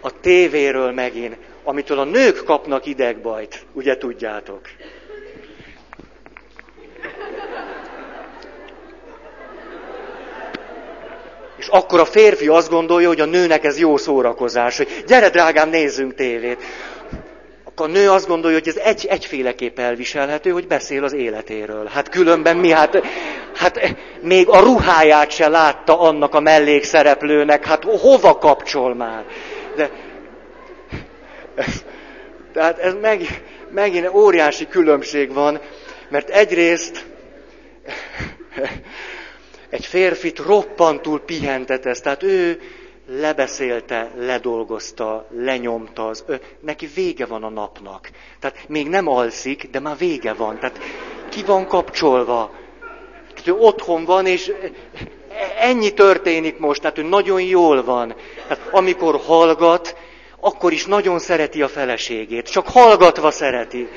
[0.00, 4.60] a tévéről megint, amitől a nők kapnak idegbajt, ugye tudjátok.
[11.62, 15.68] És akkor a férfi azt gondolja, hogy a nőnek ez jó szórakozás, hogy gyere drágám,
[15.68, 16.62] nézzünk tévét.
[17.64, 21.86] Akkor a nő azt gondolja, hogy ez egy, egyféleképp elviselhető, hogy beszél az életéről.
[21.86, 23.02] Hát különben mi, hát,
[23.54, 29.24] hát még a ruháját se látta annak a mellékszereplőnek, hát hova kapcsol már?
[29.76, 29.90] De,
[32.52, 35.60] tehát ez meg, megint óriási különbség van,
[36.08, 37.04] mert egyrészt
[39.72, 42.60] egy férfit roppantul pihentetesz, tehát ő
[43.06, 48.10] lebeszélte, ledolgozta, lenyomta, az, ő, neki vége van a napnak.
[48.40, 50.58] Tehát még nem alszik, de már vége van.
[50.58, 50.78] Tehát
[51.28, 52.50] ki van kapcsolva.
[53.28, 54.52] Tehát ő otthon van, és
[55.58, 58.14] ennyi történik most, tehát ő nagyon jól van.
[58.48, 59.96] Tehát amikor hallgat,
[60.40, 62.50] akkor is nagyon szereti a feleségét.
[62.50, 63.88] Csak hallgatva szereti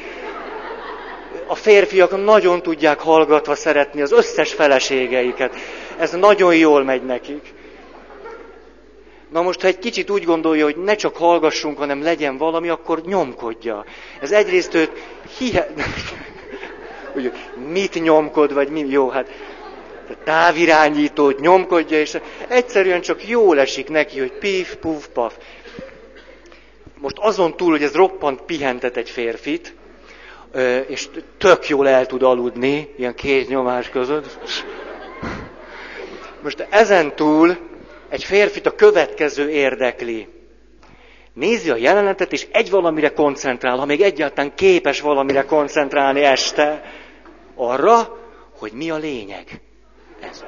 [1.48, 5.56] a férfiak nagyon tudják hallgatva szeretni az összes feleségeiket.
[5.98, 7.54] Ez nagyon jól megy nekik.
[9.32, 13.02] Na most, ha egy kicsit úgy gondolja, hogy ne csak hallgassunk, hanem legyen valami, akkor
[13.02, 13.86] nyomkodja.
[14.22, 14.92] Ez egyrészt őt
[15.38, 15.68] hihe...
[17.16, 17.32] Úgy,
[17.72, 18.86] mit nyomkod, vagy mi?
[18.88, 19.30] Jó, hát
[20.24, 25.36] távirányítót nyomkodja, és egyszerűen csak jól esik neki, hogy pif, puf, paf.
[26.98, 29.75] Most azon túl, hogy ez roppant pihentet egy férfit,
[30.88, 34.38] és tök jól el tud aludni, ilyen két nyomás között.
[36.44, 37.58] Most ezen túl
[38.10, 40.28] egy férfit a következő érdekli.
[41.34, 46.84] Nézi a jelenetet, és egy valamire koncentrál, ha még egyáltalán képes valamire koncentrálni este,
[47.56, 48.18] arra,
[48.60, 49.62] hogy mi a lényeg.
[50.22, 50.44] Ez.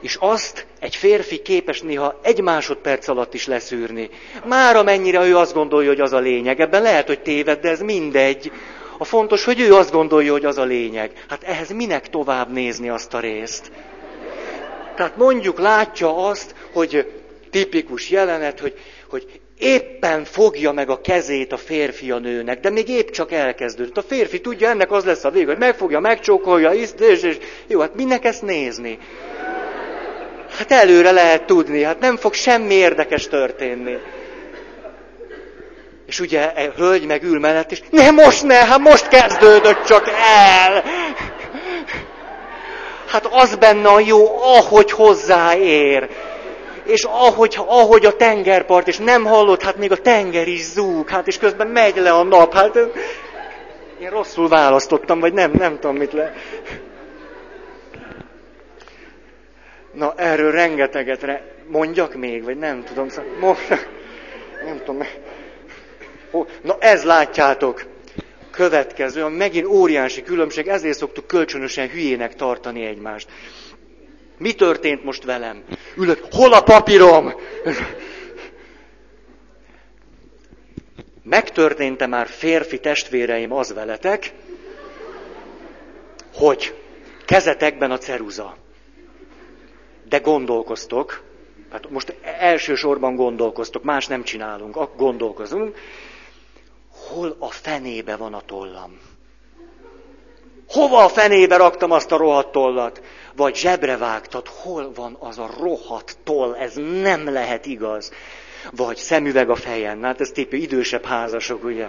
[0.00, 4.10] És azt egy férfi képes néha egy másodperc alatt is leszűrni.
[4.44, 6.60] Már amennyire ő azt gondolja, hogy az a lényeg.
[6.60, 8.52] Ebben lehet, hogy téved, de ez mindegy.
[8.98, 11.24] A fontos, hogy ő azt gondolja, hogy az a lényeg.
[11.28, 13.70] Hát ehhez minek tovább nézni azt a részt?
[14.96, 17.12] Tehát mondjuk látja azt, hogy
[17.50, 18.74] tipikus jelenet, hogy,
[19.08, 23.96] hogy éppen fogja meg a kezét a férfi a nőnek, de még épp csak elkezdődött.
[23.96, 27.80] A férfi tudja, ennek az lesz a vége, hogy megfogja, megcsókolja, és, és, és jó,
[27.80, 28.98] hát minek ezt nézni?
[30.58, 33.96] Hát előre lehet tudni, hát nem fog semmi érdekes történni.
[36.08, 40.08] És ugye egy hölgy meg ül mellett, és ne most ne, hát most kezdődött csak
[40.48, 40.84] el.
[43.06, 46.08] Hát az benne a jó, ahogy hozzáér.
[46.84, 51.26] És ahogy, ahogy a tengerpart, és nem hallott, hát még a tenger is zúg, hát
[51.26, 52.76] és közben megy le a nap, hát
[54.00, 56.34] én rosszul választottam, vagy nem, nem tudom mit le.
[59.92, 61.42] Na, erről rengeteget re...
[61.66, 63.08] mondjak még, vagy nem tudom.
[63.08, 63.56] Szóval,
[64.64, 65.02] nem tudom.
[66.62, 67.84] Na, ez látjátok.
[68.50, 73.28] Következő, a megint óriási különbség, ezért szoktuk kölcsönösen hülyének tartani egymást.
[74.38, 75.64] Mi történt most velem?
[75.96, 77.34] Ülök, hol a papírom?
[81.22, 84.32] Megtörténte már férfi testvéreim az veletek,
[86.34, 86.74] hogy
[87.24, 88.56] kezetekben a ceruza.
[90.08, 91.22] De gondolkoztok,
[91.70, 95.76] hát most elsősorban gondolkoztok, más nem csinálunk, gondolkozunk,
[97.08, 98.98] hol a fenébe van a tollam?
[100.68, 103.02] Hova a fenébe raktam azt a rohadt tollat?
[103.36, 106.54] Vagy zsebre vágtad, hol van az a rohadt toll?
[106.54, 108.12] Ez nem lehet igaz.
[108.72, 110.02] Vagy szemüveg a fejen.
[110.02, 111.86] Hát ez tépő idősebb házasok, ugye.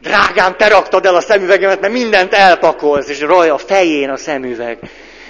[0.00, 4.78] Drágám, te raktad el a szemüvegemet, mert mindent elpakolsz, és raj a fején a szemüveg.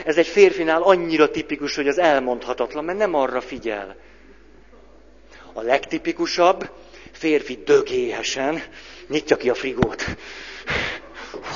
[0.04, 3.96] Ez egy férfinál annyira tipikus, hogy az elmondhatatlan, mert nem arra figyel.
[5.52, 6.70] A legtipikusabb,
[7.18, 8.62] férfi dögéhesen
[9.08, 10.04] nyitja ki a frigót.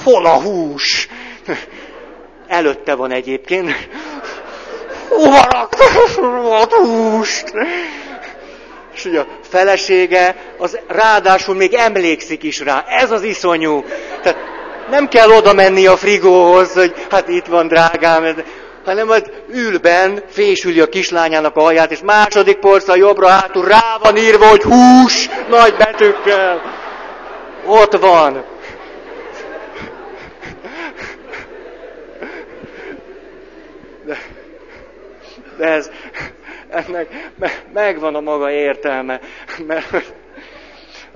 [0.04, 1.08] Hol a hús?
[2.46, 3.88] Előtte van egyébként.
[5.08, 7.52] Hova a húst?
[8.94, 12.84] És ugye a felesége, az ráadásul még emlékszik is rá.
[12.88, 13.84] Ez az iszonyú.
[14.22, 14.38] Tehát
[14.90, 18.24] nem kell oda menni a frigóhoz, hogy hát itt van drágám,
[18.85, 23.99] hanem majd ül benn, fésüli a kislányának a haját, és második porca jobbra hátul rá
[24.03, 26.62] van írva, hogy hús, nagy betűkkel.
[27.66, 28.45] Ott van.
[34.05, 34.18] De,
[35.59, 35.91] de ez,
[36.70, 37.31] ennek
[37.72, 39.20] megvan a maga értelme.
[39.66, 40.12] Mert,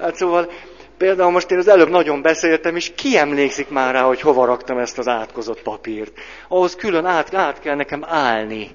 [0.00, 0.50] hát szóval
[0.96, 4.78] Például most én az előbb nagyon beszéltem, és ki emlékszik már rá, hogy hova raktam
[4.78, 6.18] ezt az átkozott papírt.
[6.48, 8.74] Ahhoz külön át, át kell nekem állni.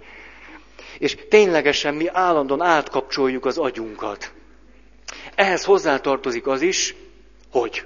[0.98, 4.32] És ténylegesen mi állandóan átkapcsoljuk az agyunkat.
[5.36, 6.96] Ehhez hozzátartozik az is,
[7.52, 7.86] hogy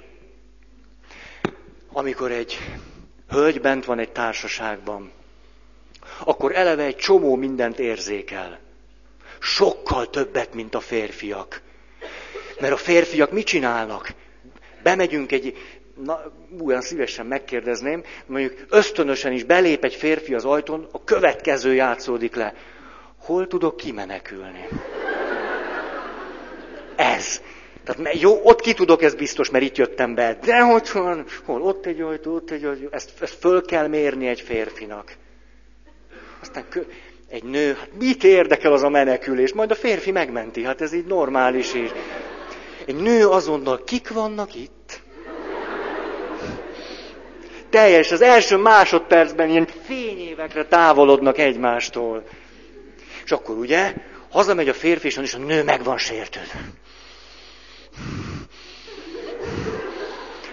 [1.92, 2.58] amikor egy
[3.28, 5.12] hölgy bent van egy társaságban,
[6.24, 8.58] akkor eleve egy csomó mindent érzékel.
[9.38, 11.62] Sokkal többet, mint a férfiak.
[12.60, 14.14] Mert a férfiak mit csinálnak?
[14.84, 15.56] Bemegyünk egy,
[16.04, 16.32] na,
[16.64, 22.54] olyan szívesen megkérdezném, mondjuk ösztönösen is belép egy férfi az ajtón, a következő játszódik le.
[23.18, 24.68] Hol tudok kimenekülni?
[26.96, 27.40] Ez.
[27.84, 30.38] Tehát jó, ott ki tudok, ez biztos, mert itt jöttem be.
[30.44, 32.86] De hogy van, hol ott egy ajtó, ott egy ajtó.
[32.90, 35.16] Ezt, ezt föl kell mérni egy férfinak.
[36.40, 36.80] Aztán kö,
[37.28, 39.52] egy nő, hát mit érdekel az a menekülés?
[39.52, 41.90] Majd a férfi megmenti, hát ez így normális is.
[42.86, 44.73] Egy nő azonnal, kik vannak itt?
[47.74, 52.22] Teljes, az első másodpercben ilyen fényévekre távolodnak egymástól.
[53.24, 53.94] És akkor ugye,
[54.30, 56.60] hazamegy a férfi, és a nő meg van sértődve.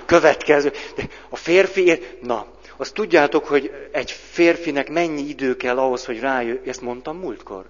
[0.05, 0.71] Következő.
[0.95, 2.47] De a férfi, na,
[2.77, 7.69] azt tudjátok, hogy egy férfinek mennyi idő kell ahhoz, hogy rájön, ezt mondtam múltkor?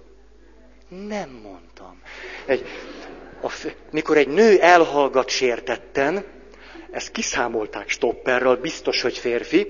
[0.88, 2.00] Nem mondtam.
[2.46, 2.64] Egy,
[3.42, 3.52] a,
[3.90, 6.24] mikor egy nő elhallgat sértetten,
[6.92, 9.68] ezt kiszámolták stopperral, biztos, hogy férfi,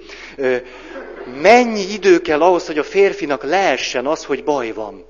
[1.43, 5.07] mennyi idő kell ahhoz, hogy a férfinak leessen az, hogy baj van.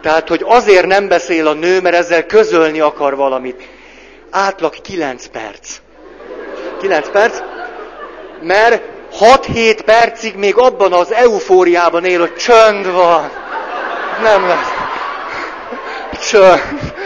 [0.00, 3.68] Tehát, hogy azért nem beszél a nő, mert ezzel közölni akar valamit.
[4.30, 5.76] Átlag 9 perc.
[6.80, 7.38] 9 perc,
[8.40, 8.82] mert
[9.20, 13.30] 6-7 percig még abban az eufóriában él, hogy csönd van.
[14.22, 14.72] Nem lesz.
[16.30, 16.96] Csönd.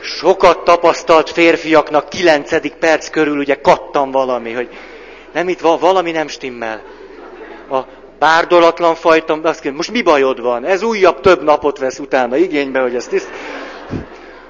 [0.00, 4.68] Sokat tapasztalt férfiaknak kilencedik perc körül ugye kattam valami, hogy
[5.32, 6.82] nem itt van, valami nem stimmel.
[7.70, 7.78] A
[8.18, 10.64] bárdolatlan fajta, azt kérdez, most mi bajod van?
[10.64, 13.30] Ez újabb több napot vesz utána igénybe, hogy ezt tiszt...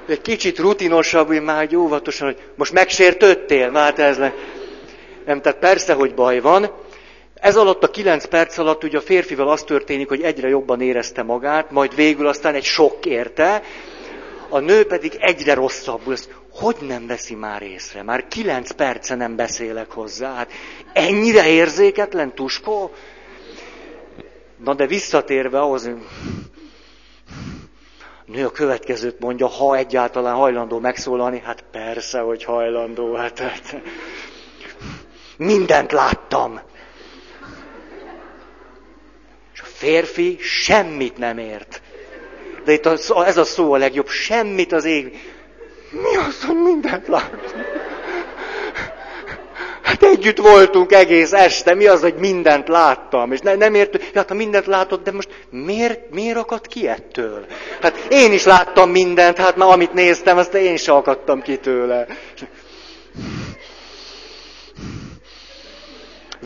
[0.08, 4.34] Egy kicsit rutinosabb, hogy már egy óvatosan, hogy most megsértődtél, már ez le.
[5.26, 6.70] Nem, tehát persze, hogy baj van,
[7.40, 11.22] ez alatt a kilenc perc alatt ugye a férfival az történik, hogy egyre jobban érezte
[11.22, 13.62] magát, majd végül aztán egy sok érte,
[14.48, 16.12] a nő pedig egyre rosszabbul.
[16.12, 18.02] Ezt hogy nem veszi már észre?
[18.02, 20.34] Már kilenc perce nem beszélek hozzá.
[20.34, 20.50] Hát
[20.92, 22.92] ennyire érzéketlen tuskó?
[24.64, 25.90] Na de visszatérve ahhoz,
[28.26, 33.80] nő a következőt mondja, ha egyáltalán hajlandó megszólalni, hát persze, hogy hajlandó, hát, hát
[35.36, 36.60] mindent láttam.
[39.52, 41.82] És a férfi semmit nem ért.
[42.64, 45.18] De itt a, ez a szó a legjobb, semmit az ég.
[45.90, 47.62] Mi az, hogy mindent láttam?
[49.82, 54.28] Hát együtt voltunk egész este, mi az, hogy mindent láttam, és ne, nem értő, hát
[54.28, 57.46] ha mindent látod, de most miért, miért akadt ki ettől?
[57.80, 62.06] Hát én is láttam mindent, hát már amit néztem, azt én is akadtam ki tőle.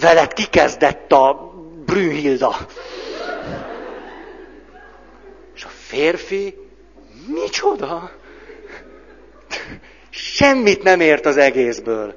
[0.00, 1.52] Veled kikezdett a
[1.84, 2.56] Brünnhilda.
[5.54, 6.54] És a férfi,
[7.26, 8.10] micsoda?
[10.10, 12.14] Semmit nem ért az egészből.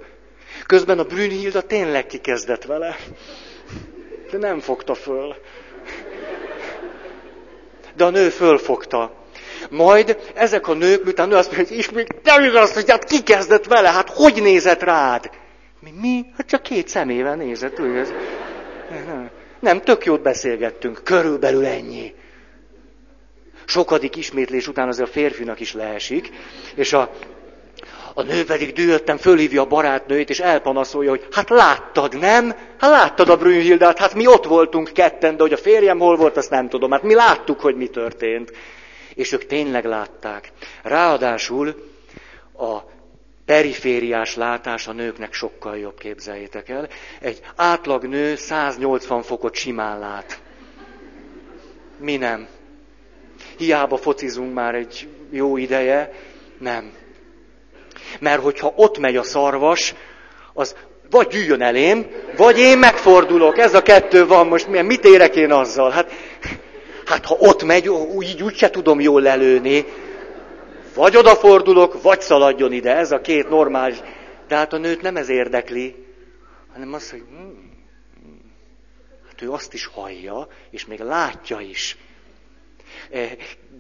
[0.66, 2.96] Közben a Brünnhilda tényleg kikezdett vele.
[4.32, 5.36] De nem fogta föl.
[7.96, 9.14] De a nő fölfogta.
[9.70, 13.66] Majd ezek a nők, miután nő azt mondja, hogy ismét nem igaz, hogy hát kikezdett
[13.66, 15.30] vele, hát hogy nézett rád?
[15.80, 15.94] Mi?
[16.02, 16.26] mi?
[16.38, 17.80] Hát csak két szemével nézett.
[17.80, 18.06] Ugye?
[18.90, 22.14] Nem, nem, tök jót beszélgettünk, körülbelül ennyi.
[23.66, 26.30] Sokadik ismétlés után azért a férfinak is leesik,
[26.76, 27.12] és a
[28.18, 32.56] a nő pedig dühötten fölhívja a barátnőjét, és elpanaszolja, hogy hát láttad, nem?
[32.80, 36.38] Hát láttad a Brünnhildát, hát mi ott voltunk ketten, de hogy a férjem hol volt,
[36.38, 36.92] azt nem tudom.
[36.92, 38.52] Hát mi láttuk, hogy mi történt.
[39.16, 40.52] És ők tényleg látták.
[40.84, 41.76] Ráadásul
[42.58, 42.78] a
[43.46, 46.88] perifériás látás a nőknek sokkal jobb, képzeljétek el.
[47.22, 50.40] Egy átlag nő 180 fokot simán lát.
[51.98, 52.48] Mi nem.
[53.58, 56.12] Hiába focizunk már egy jó ideje,
[56.60, 56.92] nem.
[58.20, 59.94] Mert hogyha ott megy a szarvas,
[60.54, 60.76] az
[61.10, 62.06] vagy gyűjjön elém,
[62.38, 63.58] vagy én megfordulok.
[63.58, 64.68] Ez a kettő van most.
[64.68, 65.92] Mit érek én azzal?
[65.92, 66.12] Hát,
[67.06, 69.86] hát ha ott megy, úgy, úgy se tudom jól lelőni.
[70.96, 72.96] Vagy odafordulok, vagy szaladjon ide.
[72.96, 73.98] Ez a két normális.
[74.48, 75.96] De hát a nőt nem ez érdekli,
[76.74, 77.72] hanem az, hogy hmm,
[79.28, 81.98] hát ő azt is hallja, és még látja is.
[83.10, 83.32] Eh,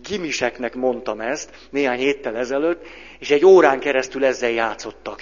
[0.07, 2.85] gimiseknek mondtam ezt néhány héttel ezelőtt,
[3.19, 5.21] és egy órán keresztül ezzel játszottak.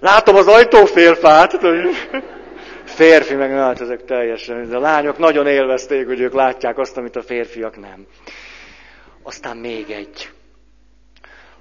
[0.00, 1.58] Látom az ajtófélfát,
[2.84, 4.68] férfi meg hát ezek teljesen.
[4.68, 8.06] De a lányok nagyon élvezték, hogy ők látják azt, amit a férfiak nem.
[9.22, 10.30] Aztán még egy.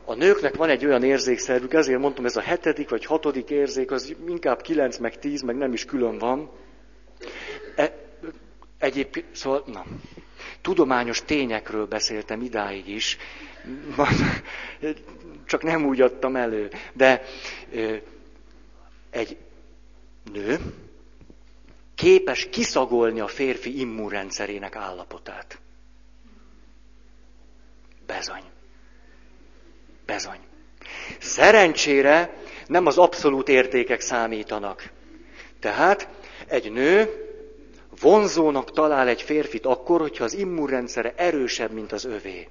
[0.05, 4.15] A nőknek van egy olyan érzékszervük, ezért mondtam, ez a hetedik vagy hatodik érzék, az
[4.27, 6.51] inkább kilenc, meg tíz, meg nem is külön van.
[7.75, 7.93] E,
[8.79, 9.85] egyébként, szóval, na,
[10.61, 13.17] tudományos tényekről beszéltem idáig is,
[15.45, 16.69] csak nem úgy adtam elő.
[16.93, 17.23] De
[19.09, 19.37] egy
[20.33, 20.59] nő
[21.95, 25.59] képes kiszagolni a férfi immunrendszerének állapotát.
[28.05, 28.43] Bezony.
[30.05, 30.39] Bezony.
[31.19, 32.37] Szerencsére
[32.67, 34.89] nem az abszolút értékek számítanak.
[35.59, 36.07] Tehát
[36.47, 37.09] egy nő
[38.01, 42.47] vonzónak talál egy férfit akkor, hogyha az immunrendszere erősebb, mint az övé.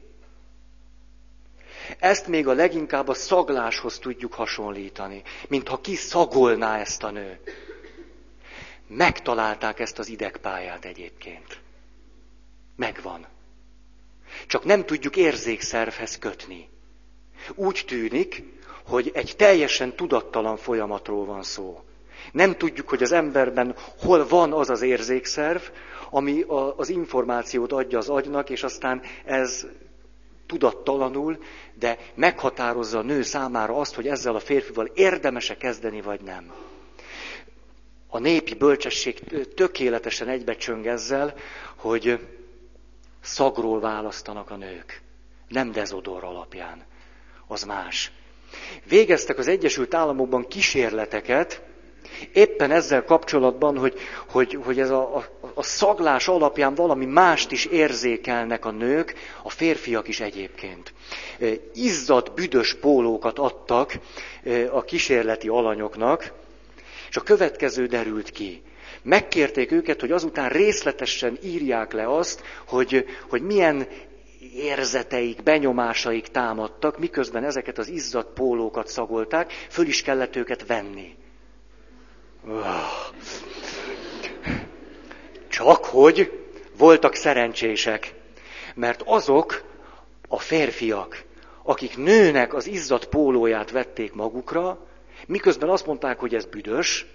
[1.99, 7.41] Ezt még a leginkább a szagláshoz tudjuk hasonlítani, mintha ki szagolná ezt a nő.
[8.87, 11.61] Megtalálták ezt az idegpályát egyébként.
[12.77, 13.27] Megvan.
[14.47, 16.69] Csak nem tudjuk érzékszervhez kötni.
[17.55, 18.43] Úgy tűnik,
[18.87, 21.85] hogy egy teljesen tudattalan folyamatról van szó.
[22.33, 25.63] Nem tudjuk, hogy az emberben hol van az az érzékszerv,
[26.11, 26.45] ami
[26.77, 29.67] az információt adja az agynak, és aztán ez
[30.47, 31.39] tudattalanul,
[31.75, 36.53] de meghatározza a nő számára azt, hogy ezzel a férfival érdemese kezdeni, vagy nem.
[38.09, 39.21] A népi bölcsesség
[39.55, 41.35] tökéletesen egybecsöng ezzel,
[41.77, 42.27] hogy
[43.21, 45.03] szagról választanak a nők,
[45.49, 46.85] nem dezodor alapján.
[47.47, 48.13] Az más.
[48.85, 51.63] Végeztek az Egyesült Államokban kísérleteket,
[52.33, 53.95] éppen ezzel kapcsolatban, hogy,
[54.29, 55.25] hogy, hogy ez a, a,
[55.55, 60.93] a szaglás alapján valami mást is érzékelnek a nők, a férfiak is egyébként.
[61.75, 63.99] Izzadt, büdös pólókat adtak
[64.71, 66.33] a kísérleti alanyoknak,
[67.09, 68.63] és a következő derült ki.
[69.03, 73.87] Megkérték őket, hogy azután részletesen írják le azt, hogy, hogy milyen
[74.55, 81.15] érzeteik, benyomásaik támadtak, miközben ezeket az izzadt pólókat szagolták, föl is kellett őket venni.
[85.49, 86.45] Csak hogy
[86.77, 88.15] voltak szerencsések,
[88.75, 89.65] mert azok
[90.29, 91.25] a férfiak,
[91.63, 94.87] akik nőnek az izzat pólóját vették magukra,
[95.27, 97.07] miközben azt mondták, hogy ez büdös,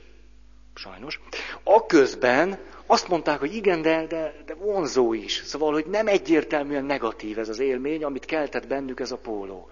[0.75, 1.19] sajnos.
[1.63, 5.41] Aközben azt mondták, hogy igen, de, de, de vonzó is.
[5.45, 9.69] Szóval, hogy nem egyértelműen negatív ez az élmény, amit keltett bennük ez a póló.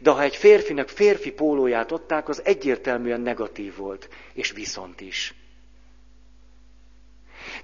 [0.00, 4.08] De ha egy férfinak férfi pólóját adták, az egyértelműen negatív volt.
[4.32, 5.34] És viszont is.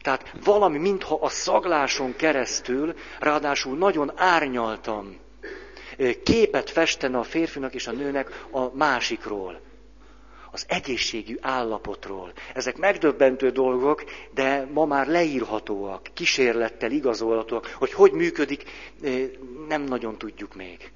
[0.00, 5.16] Tehát valami, mintha a szagláson keresztül, ráadásul nagyon árnyaltam,
[6.22, 9.60] képet festene a férfinak és a nőnek a másikról
[10.50, 12.32] az egészségű állapotról.
[12.54, 18.64] Ezek megdöbbentő dolgok, de ma már leírhatóak, kísérlettel igazolhatóak, hogy hogy működik,
[19.68, 20.92] nem nagyon tudjuk még.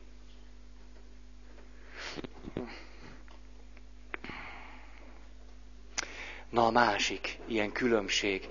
[6.50, 8.48] Na a másik ilyen különbség.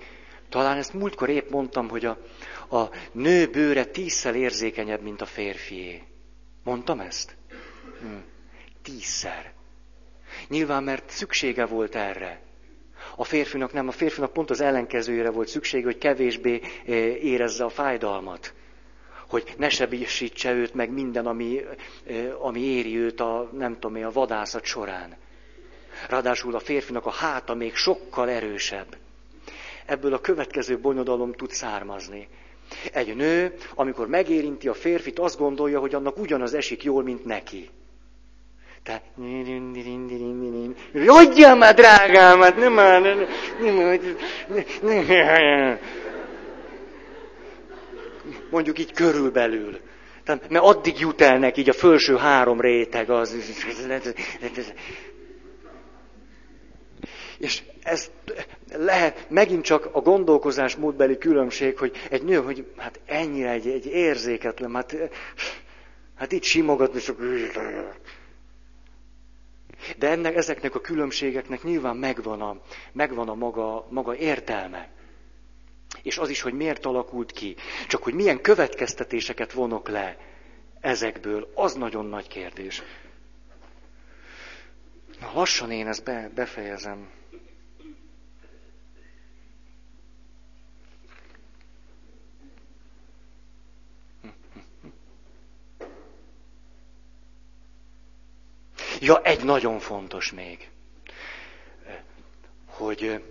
[0.48, 2.18] Talán ezt múltkor épp mondtam, hogy a,
[2.76, 6.02] a nő bőre tízszer érzékenyebb, mint a férfié.
[6.64, 7.36] Mondtam ezt?
[8.00, 8.16] Hm.
[8.82, 9.53] Tízszer.
[10.48, 12.40] Nyilván, mert szüksége volt erre.
[13.16, 17.68] A férfinak nem, a férfinak pont az ellenkezőjére volt szüksége, hogy kevésbé eh, érezze a
[17.68, 18.54] fájdalmat.
[19.28, 21.60] Hogy ne sebesítse őt meg minden, ami,
[22.06, 25.16] eh, ami éri őt a, nem tudom a vadászat során.
[26.08, 28.96] Ráadásul a férfinak a háta még sokkal erősebb.
[29.86, 32.28] Ebből a következő bonyodalom tud származni.
[32.92, 37.70] Egy nő, amikor megérinti a férfit, azt gondolja, hogy annak ugyanaz esik jól, mint neki.
[38.84, 39.02] Tehát,
[41.06, 43.26] adjál már drágámat, nem már, nem,
[44.82, 45.78] nem,
[48.50, 49.80] mondjuk így körülbelül.
[50.24, 53.36] Tehát, mert addig jut el neki így a felső három réteg az.
[57.38, 58.10] És ez
[58.72, 63.86] lehet megint csak a gondolkozás módbeli különbség, hogy egy nő, hogy hát ennyire egy, egy
[63.86, 64.96] érzéketlen, hát,
[66.16, 67.18] hát itt simogatni, csak
[69.98, 72.60] de ennek, ezeknek a különbségeknek nyilván megvan a,
[72.92, 74.88] megvan a maga, maga értelme.
[76.02, 77.56] És az is, hogy miért alakult ki.
[77.88, 80.16] Csak hogy milyen következtetéseket vonok le
[80.80, 82.82] ezekből, az nagyon nagy kérdés.
[85.20, 87.08] Na, lassan én ezt be, befejezem.
[99.04, 100.68] Ja, egy nagyon fontos még,
[102.66, 103.22] hogy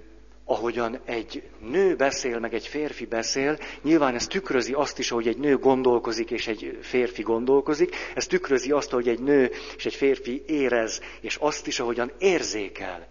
[0.46, 5.38] ahogyan egy nő beszél, meg egy férfi beszél, nyilván ez tükrözi azt is, hogy egy
[5.38, 10.44] nő gondolkozik, és egy férfi gondolkozik, ez tükrözi azt, hogy egy nő és egy férfi
[10.48, 13.08] érez, és azt is, ahogyan érzékel.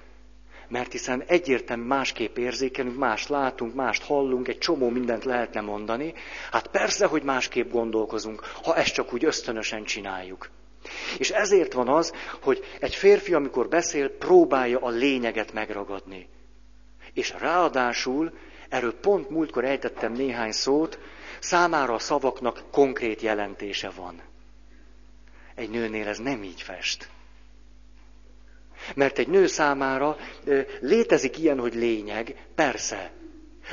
[0.68, 6.14] Mert hiszen egyértelmű másképp érzékelünk, mást látunk, mást hallunk, egy csomó mindent lehetne mondani.
[6.50, 10.50] Hát persze, hogy másképp gondolkozunk, ha ezt csak úgy ösztönösen csináljuk.
[11.18, 16.28] És ezért van az, hogy egy férfi, amikor beszél, próbálja a lényeget megragadni.
[17.12, 18.32] És ráadásul,
[18.68, 20.98] erről pont múltkor ejtettem néhány szót,
[21.40, 24.22] számára a szavaknak konkrét jelentése van.
[25.54, 27.08] Egy nőnél ez nem így fest.
[28.94, 30.16] Mert egy nő számára
[30.80, 33.12] létezik ilyen, hogy lényeg, persze,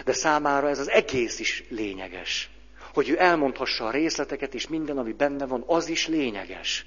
[0.05, 2.49] de számára ez az egész is lényeges.
[2.93, 6.85] Hogy ő elmondhassa a részleteket, és minden, ami benne van, az is lényeges.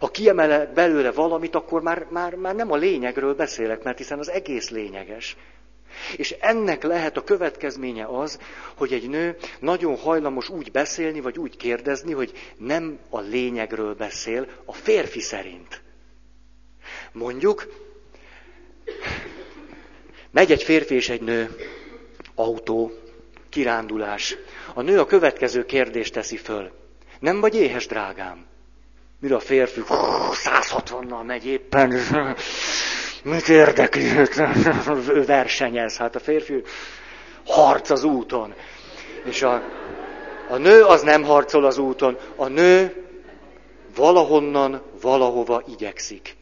[0.00, 4.30] Ha kiemelek belőle valamit, akkor már, már, már nem a lényegről beszélek, mert hiszen az
[4.30, 5.36] egész lényeges.
[6.16, 8.38] És ennek lehet a következménye az,
[8.76, 14.48] hogy egy nő nagyon hajlamos úgy beszélni, vagy úgy kérdezni, hogy nem a lényegről beszél,
[14.64, 15.82] a férfi szerint.
[17.12, 17.66] Mondjuk,
[20.30, 21.56] megy egy férfi és egy nő,
[22.34, 22.92] autó,
[23.48, 24.36] kirándulás.
[24.74, 26.70] A nő a következő kérdést teszi föl.
[27.20, 28.46] Nem vagy éhes, drágám?
[29.22, 31.94] Mire a férfi 160-nal megy éppen,
[33.24, 34.18] mit érdekli,
[35.08, 36.62] ő versenyez, hát a férfi
[37.46, 38.54] harc az úton.
[39.24, 39.62] És a,
[40.48, 43.04] a nő az nem harcol az úton, a nő
[43.96, 46.36] valahonnan, valahova igyekszik.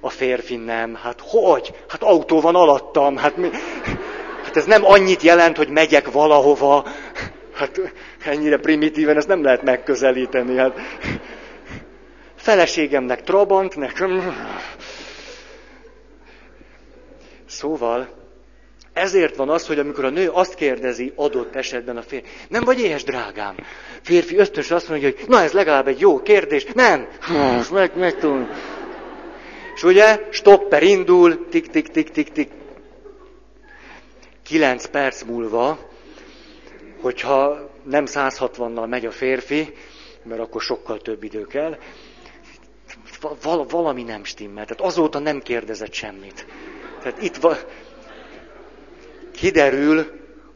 [0.00, 1.74] A férfi nem, hát hogy?
[1.88, 3.50] Hát autó van alattam, hát mi?
[4.44, 6.84] Hát ez nem annyit jelent, hogy megyek valahova.
[7.58, 7.80] Hát
[8.24, 10.56] ennyire primitíven ezt nem lehet megközelíteni.
[10.56, 10.78] Hát.
[12.36, 14.36] Feleségemnek Trabant, nekem...
[17.46, 18.08] Szóval,
[18.92, 22.80] ezért van az, hogy amikor a nő azt kérdezi adott esetben a férfi, nem vagy
[22.80, 23.56] éhes, drágám?
[24.02, 26.66] Férfi ösztönösen azt mondja, hogy na ez legalább egy jó kérdés.
[26.74, 28.48] Nem, most meg, meg tudom.
[29.74, 32.50] És ugye, stopper indul, tik, tik, tik, tik, tik.
[34.42, 35.87] Kilenc perc múlva,
[37.00, 39.74] hogyha nem 160-nal megy a férfi,
[40.22, 41.78] mert akkor sokkal több idő kell.
[43.42, 44.64] val- valami nem stimmel.
[44.64, 46.46] Tehát azóta nem kérdezett semmit.
[47.02, 47.66] Tehát itt va-
[49.32, 50.06] kiderül,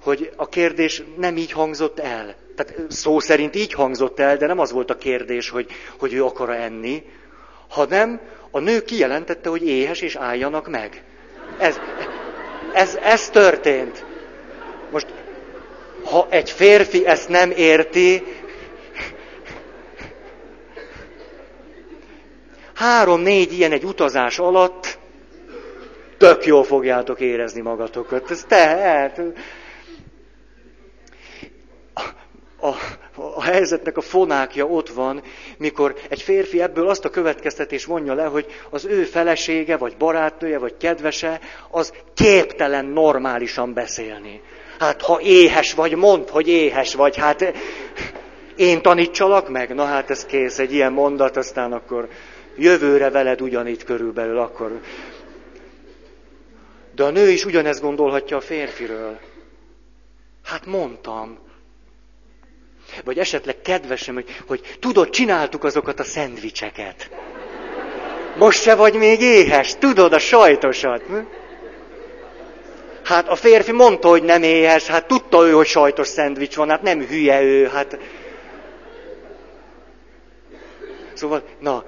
[0.03, 2.34] hogy a kérdés nem így hangzott el.
[2.57, 6.24] Tehát szó szerint így hangzott el, de nem az volt a kérdés, hogy, hogy ő
[6.24, 7.05] akar enni,
[7.68, 8.20] hanem
[8.51, 11.05] a nő kijelentette, hogy éhes és álljanak meg.
[11.59, 11.80] Ez,
[12.72, 14.05] ez, ez történt.
[14.90, 15.07] Most,
[16.05, 18.22] ha egy férfi ezt nem érti,
[22.74, 24.98] három-négy ilyen egy utazás alatt
[26.18, 28.30] tök jól fogjátok érezni magatokat.
[28.30, 29.20] Ez tehát
[31.94, 32.03] a,
[32.66, 32.74] a,
[33.16, 35.22] a helyzetnek a fonákja ott van,
[35.59, 40.59] mikor egy férfi ebből azt a következtetés vonja le, hogy az ő felesége, vagy barátnője,
[40.59, 41.40] vagy kedvese,
[41.70, 44.40] az képtelen normálisan beszélni.
[44.83, 47.16] Hát ha éhes vagy, mondd, hogy éhes vagy.
[47.16, 47.53] Hát
[48.57, 49.74] én tanítsalak meg?
[49.74, 52.09] Na hát ez kész, egy ilyen mondat, aztán akkor
[52.57, 54.80] jövőre veled ugyanitt körülbelül akkor.
[56.95, 59.18] De a nő is ugyanezt gondolhatja a férfiről.
[60.45, 61.39] Hát mondtam.
[63.05, 67.11] Vagy esetleg kedvesem, hogy, hogy tudod, csináltuk azokat a szendvicseket.
[68.37, 71.03] Most se vagy még éhes, tudod, a sajtosat.
[73.12, 76.82] Hát a férfi mondta, hogy nem éhes, hát tudta ő, hogy sajtos szendvics van, hát
[76.82, 77.98] nem hülye ő, hát...
[81.12, 81.84] Szóval, na,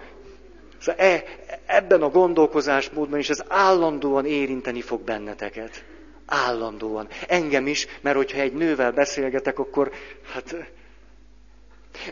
[0.80, 1.24] szóval e,
[1.66, 5.84] ebben a gondolkozásmódban is ez állandóan érinteni fog benneteket.
[6.26, 7.08] Állandóan.
[7.28, 9.92] Engem is, mert hogyha egy nővel beszélgetek, akkor
[10.32, 10.56] hát...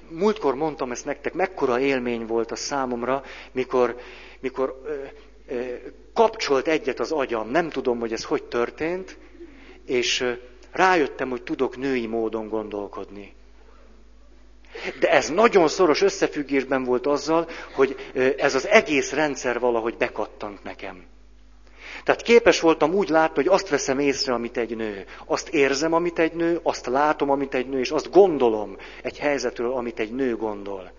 [0.09, 3.97] Múltkor mondtam ezt nektek, mekkora élmény volt a számomra, mikor,
[4.41, 5.75] mikor ö, ö,
[6.15, 9.19] kapcsolt egyet az agyam, nem tudom, hogy ez hogy történt,
[9.87, 10.25] és
[10.73, 13.35] rájöttem, hogy tudok női módon gondolkodni.
[15.01, 17.97] De ez nagyon szoros összefüggésben volt azzal, hogy
[18.37, 21.05] ez az egész rendszer valahogy bekattant nekem.
[22.05, 25.05] Tehát képes voltam úgy látni, hogy azt veszem észre, amit egy nő.
[25.27, 29.73] Azt érzem, amit egy nő, azt látom, amit egy nő, és azt gondolom egy helyzetről,
[29.73, 30.93] amit egy nő gondol.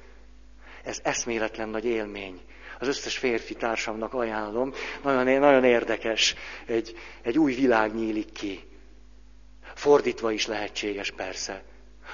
[0.84, 2.42] Ez eszméletlen nagy élmény.
[2.80, 4.74] Az összes férfi társamnak ajánlom.
[5.04, 6.36] Nagyon, nagyon érdekes.
[6.66, 8.60] Egy, egy új világ nyílik ki.
[9.76, 11.64] Fordítva is lehetséges persze.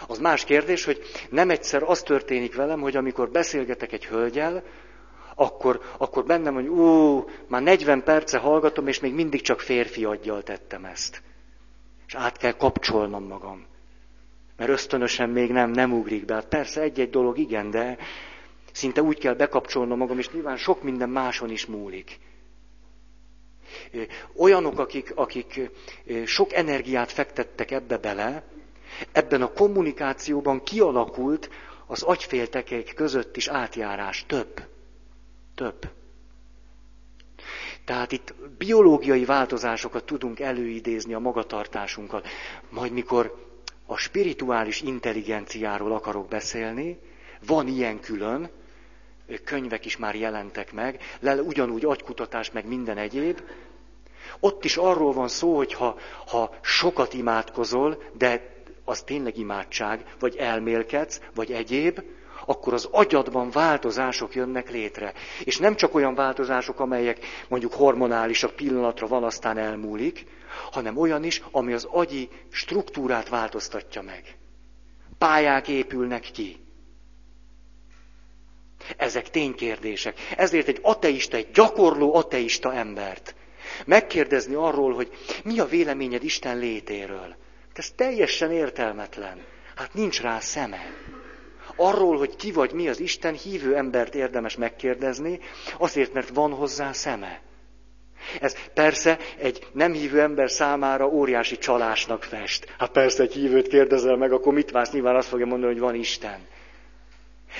[0.07, 4.63] Az más kérdés, hogy nem egyszer az történik velem, hogy amikor beszélgetek egy hölgyel,
[5.35, 10.43] akkor, akkor bennem, hogy ú, már 40 perce hallgatom, és még mindig csak férfi aggyal
[10.43, 11.21] tettem ezt.
[12.07, 13.65] És át kell kapcsolnom magam.
[14.57, 16.33] Mert ösztönösen még nem, nem ugrik be.
[16.33, 17.97] Hát persze egy-egy dolog igen, de
[18.71, 22.19] szinte úgy kell bekapcsolnom magam, és nyilván sok minden máson is múlik.
[24.35, 25.69] Olyanok, akik, akik
[26.25, 28.43] sok energiát fektettek ebbe bele,
[29.11, 31.49] ebben a kommunikációban kialakult
[31.87, 34.61] az agyféltekeik között is átjárás több.
[35.55, 35.89] Több.
[37.85, 42.23] Tehát itt biológiai változásokat tudunk előidézni a magatartásunkkal.
[42.69, 43.47] Majd mikor
[43.85, 46.99] a spirituális intelligenciáról akarok beszélni,
[47.45, 48.49] van ilyen külön,
[49.43, 53.41] könyvek is már jelentek meg, le ugyanúgy agykutatás, meg minden egyéb.
[54.39, 60.35] Ott is arról van szó, hogy ha, ha sokat imádkozol, de az tényleg imádság, vagy
[60.35, 62.01] elmélkedsz, vagy egyéb,
[62.45, 65.13] akkor az agyadban változások jönnek létre.
[65.43, 70.25] És nem csak olyan változások, amelyek mondjuk hormonálisak pillanatra van, aztán elmúlik,
[70.71, 74.37] hanem olyan is, ami az agyi struktúrát változtatja meg.
[75.17, 76.68] Pályák épülnek ki.
[78.99, 80.19] Ezek ténykérdések.
[80.37, 83.35] Ezért egy ateista, egy gyakorló ateista embert
[83.85, 85.09] megkérdezni arról, hogy
[85.43, 87.35] mi a véleményed Isten létéről.
[87.73, 89.41] Ez teljesen értelmetlen.
[89.75, 90.93] Hát nincs rá szeme.
[91.75, 95.39] Arról, hogy ki vagy mi az Isten, hívő embert érdemes megkérdezni,
[95.77, 97.41] azért, mert van hozzá szeme.
[98.41, 102.75] Ez persze egy nem hívő ember számára óriási csalásnak fest.
[102.77, 104.91] Hát persze egy hívőt kérdezel meg, akkor mit válsz?
[104.91, 106.47] Nyilván azt fogja mondani, hogy van Isten.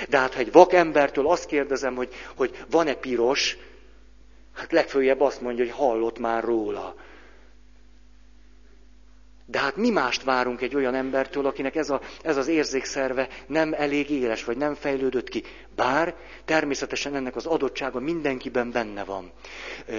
[0.08, 3.56] De hát, ha egy vak embertől azt kérdezem, hogy, hogy van-e piros,
[4.54, 6.94] hát legfőjebb azt mondja, hogy hallott már róla.
[9.50, 13.72] De hát mi mást várunk egy olyan embertől, akinek ez, a, ez az érzékszerve nem
[13.72, 15.42] elég éles, vagy nem fejlődött ki.
[15.76, 16.14] Bár
[16.44, 19.32] természetesen ennek az adottsága mindenkiben benne van.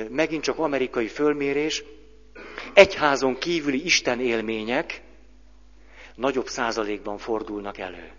[0.10, 1.84] Megint csak amerikai fölmérés,
[2.74, 5.02] egyházon kívüli Isten élmények
[6.16, 8.12] nagyobb százalékban fordulnak elő.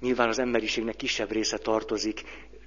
[0.00, 2.22] Nyilván az emberiségnek kisebb része tartozik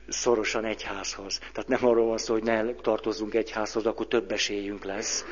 [0.07, 1.37] szorosan egyházhoz.
[1.37, 5.25] Tehát nem arról van szó, hogy ne tartozzunk egyházhoz, akkor több esélyünk lesz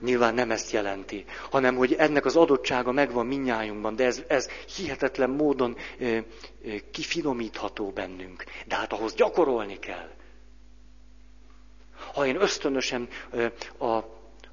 [0.00, 5.30] Nyilván nem ezt jelenti, hanem hogy ennek az adottsága megvan minnyájunkban, de ez, ez hihetetlen
[5.30, 6.18] módon ö,
[6.64, 8.44] ö, kifinomítható bennünk.
[8.66, 10.08] De hát ahhoz gyakorolni kell.
[12.14, 13.46] Ha én ösztönösen ö,
[13.84, 14.04] a,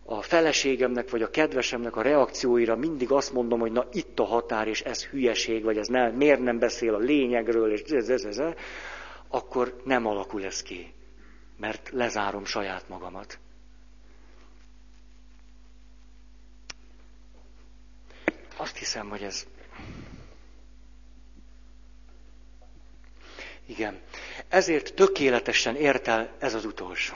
[0.10, 4.68] a feleségemnek vagy a kedvesemnek a reakcióira mindig azt mondom, hogy na itt a határ,
[4.68, 8.42] és ez hülyeség, vagy ez nem, miért nem beszél a lényegről, és ez, ez, ez,
[9.28, 10.94] akkor nem alakul ez ki,
[11.58, 13.40] mert lezárom saját magamat.
[18.58, 19.46] Azt hiszem, hogy ez...
[23.66, 24.02] Igen.
[24.48, 27.16] Ezért tökéletesen értel, ez az utolsó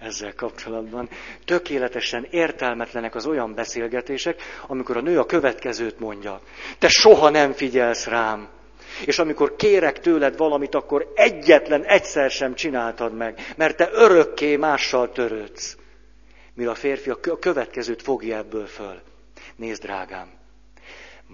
[0.00, 1.08] ezzel kapcsolatban,
[1.44, 6.40] tökéletesen értelmetlenek az olyan beszélgetések, amikor a nő a következőt mondja.
[6.78, 8.48] Te soha nem figyelsz rám.
[9.04, 15.12] És amikor kérek tőled valamit, akkor egyetlen egyszer sem csináltad meg, mert te örökké mással
[15.12, 15.76] törődsz.
[16.54, 19.00] Mire a férfi a következőt fogja ebből föl.
[19.56, 20.39] Nézd, drágám,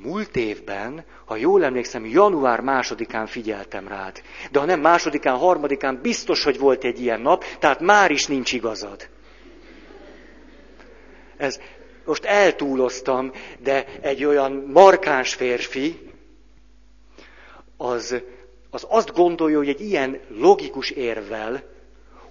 [0.02, 4.22] Múlt évben, ha jól emlékszem, január másodikán figyeltem rád.
[4.50, 8.52] De ha nem másodikán, harmadikán, biztos, hogy volt egy ilyen nap, tehát már is nincs
[8.52, 9.08] igazad.
[11.36, 11.60] Ez,
[12.04, 16.10] most eltúloztam, de egy olyan markáns férfi,
[17.76, 18.22] az,
[18.70, 21.62] az azt gondolja, hogy egy ilyen logikus érvel,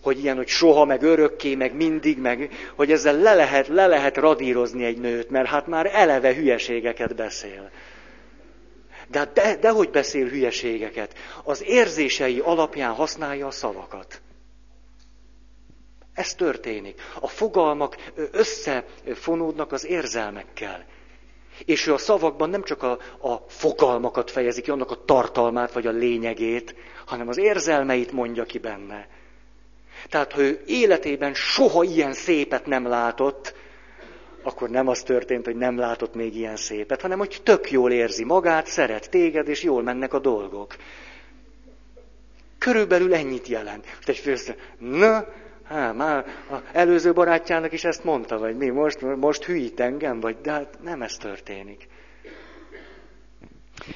[0.06, 4.18] hogy ilyen, hogy soha, meg örökké, meg mindig, meg, hogy ezzel le lehet, le lehet
[4.18, 7.72] radírozni egy nőt, mert hát már eleve hülyeségeket beszél.
[9.08, 11.14] De, hát de, de hogy beszél hülyeségeket?
[11.44, 14.22] Az érzései alapján használja a szavakat.
[16.14, 17.02] Ez történik.
[17.20, 20.86] A fogalmak összefonódnak az érzelmekkel.
[21.66, 25.88] És ő a szavakban nem csak a, a fogalmakat fejezi ki, annak a tartalmát vagy
[25.88, 26.76] a lényegét,
[27.06, 29.08] hanem az érzelmeit mondja ki benne.
[30.10, 33.54] Tehát, ha ő életében soha ilyen szépet nem látott,
[34.46, 38.24] akkor nem az történt, hogy nem látott még ilyen szépet, hanem hogy tök jól érzi
[38.24, 40.76] magát, szeret téged, és jól mennek a dolgok.
[42.58, 43.86] Körülbelül ennyit jelent.
[43.96, 45.28] Most egy főzte, na,
[45.64, 50.38] hát már az előző barátjának is ezt mondta, vagy mi, most, most hülyít engem, vagy,
[50.42, 51.88] de hát nem ez történik.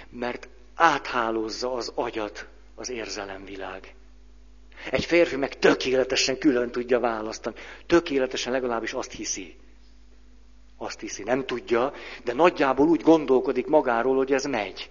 [0.09, 3.93] Mert áthálózza az agyat az érzelemvilág.
[4.91, 7.55] Egy férfi meg tökéletesen külön tudja választani.
[7.87, 9.55] Tökéletesen legalábbis azt hiszi.
[10.77, 14.89] Azt hiszi, nem tudja, de nagyjából úgy gondolkodik magáról, hogy ez megy.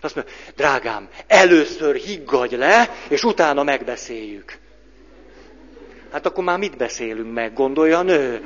[0.00, 4.58] Azt mondja, drágám, először higgadj le, és utána megbeszéljük.
[6.12, 8.44] Hát akkor már mit beszélünk meg, gondolja a nő?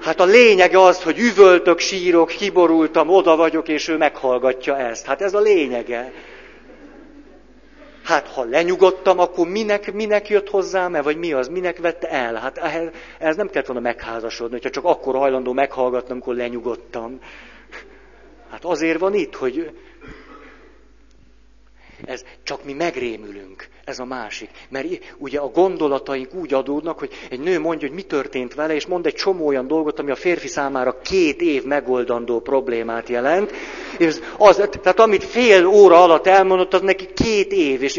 [0.00, 5.06] Hát a lényege az, hogy üvöltök, sírok, kiborultam, oda vagyok, és ő meghallgatja ezt.
[5.06, 6.12] Hát ez a lényege.
[8.06, 12.34] Hát ha lenyugodtam, akkor minek, minek jött hozzám -e, vagy mi az, minek vette el?
[12.34, 17.18] Hát ehhez, ehhez nem kellett volna megházasodni, hogyha csak akkor hajlandó meghallgatnom, amikor lenyugodtam.
[18.50, 19.70] Hát azért van itt, hogy
[22.04, 24.50] ez csak mi megrémülünk, ez a másik.
[24.68, 24.86] Mert
[25.18, 29.06] ugye a gondolataink úgy adódnak, hogy egy nő mondja, hogy mi történt vele, és mond
[29.06, 33.52] egy csomó olyan dolgot, ami a férfi számára két év megoldandó problémát jelent.
[33.98, 37.96] És az, tehát amit fél óra alatt elmondott, az neki két év, és,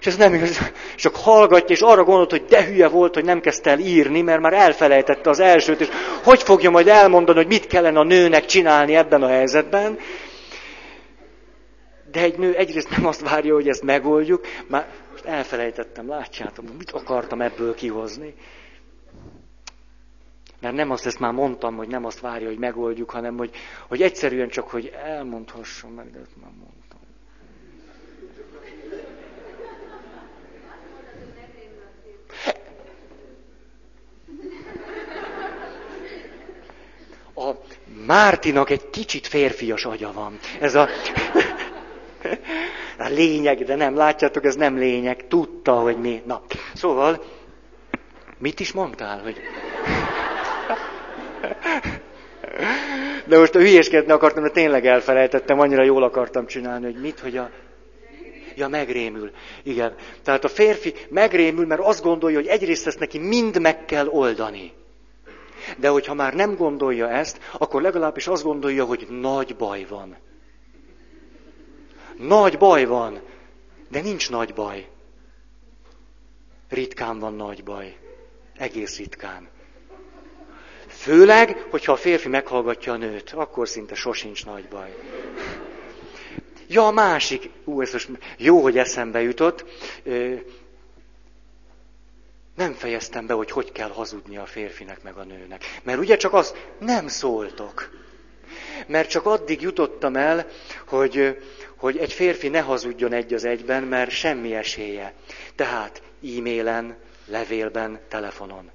[0.00, 0.58] és ez nem igaz.
[0.96, 4.40] Csak hallgatja, és arra gondolt, hogy de hülye volt, hogy nem kezdte el írni, mert
[4.40, 5.88] már elfelejtette az elsőt, és
[6.24, 9.98] hogy fogja majd elmondani, hogy mit kellene a nőnek csinálni ebben a helyzetben.
[12.10, 16.90] De egy nő egyrészt nem azt várja, hogy ezt megoldjuk, már most elfelejtettem, látjátok, mit
[16.90, 18.34] akartam ebből kihozni.
[20.60, 23.50] Mert nem azt ezt már mondtam, hogy nem azt várja, hogy megoldjuk, hanem hogy,
[23.88, 26.78] hogy egyszerűen csak, hogy elmondhassam meg, de ezt már mondtam.
[37.34, 37.56] A
[38.06, 40.38] Mártinak egy kicsit férfias agya van.
[40.60, 40.88] Ez a...
[42.98, 45.26] A lényeg, de nem, látjátok, ez nem lényeg.
[45.28, 46.22] Tudta, hogy mi.
[46.26, 46.42] Na,
[46.74, 47.24] szóval,
[48.38, 49.36] mit is mondtál, hogy...
[53.26, 57.36] De most a hülyéskedni akartam, de tényleg elfelejtettem, annyira jól akartam csinálni, hogy mit, hogy
[57.36, 57.50] a...
[58.56, 59.30] Ja, megrémül.
[59.62, 59.94] Igen.
[60.22, 64.72] Tehát a férfi megrémül, mert azt gondolja, hogy egyrészt ezt neki mind meg kell oldani.
[65.76, 70.16] De hogyha már nem gondolja ezt, akkor legalábbis azt gondolja, hogy nagy baj van.
[72.16, 73.20] Nagy baj van,
[73.90, 74.88] de nincs nagy baj.
[76.68, 77.96] Ritkán van nagy baj.
[78.56, 79.48] Egész ritkán.
[81.00, 84.94] Főleg, hogyha a férfi meghallgatja a nőt, akkor szinte sosincs nagy baj.
[86.68, 89.64] Ja, a másik, ú, ez most jó, hogy eszembe jutott.
[92.56, 95.64] Nem fejeztem be, hogy hogy kell hazudni a férfinek meg a nőnek.
[95.82, 97.90] Mert ugye csak az, nem szóltok.
[98.86, 100.46] Mert csak addig jutottam el,
[100.86, 101.38] hogy,
[101.76, 105.14] hogy egy férfi ne hazudjon egy az egyben, mert semmi esélye.
[105.54, 106.96] Tehát e-mailen,
[107.26, 108.70] levélben, telefonon.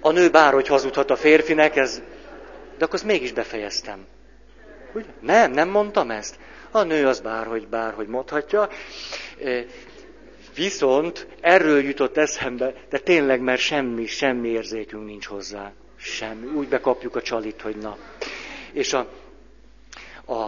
[0.00, 2.02] A nő bárhogy hazudhat a férfinek, ez...
[2.78, 4.06] De akkor azt mégis befejeztem.
[4.94, 5.06] Ugye?
[5.20, 6.38] Nem, nem mondtam ezt.
[6.70, 8.68] A nő az bárhogy, bárhogy mondhatja.
[10.54, 15.72] Viszont erről jutott eszembe, de tényleg, mert semmi, semmi érzékünk nincs hozzá.
[15.96, 16.46] Semmi.
[16.46, 17.96] Úgy bekapjuk a csalit, hogy na.
[18.72, 19.08] És a,
[20.24, 20.42] a,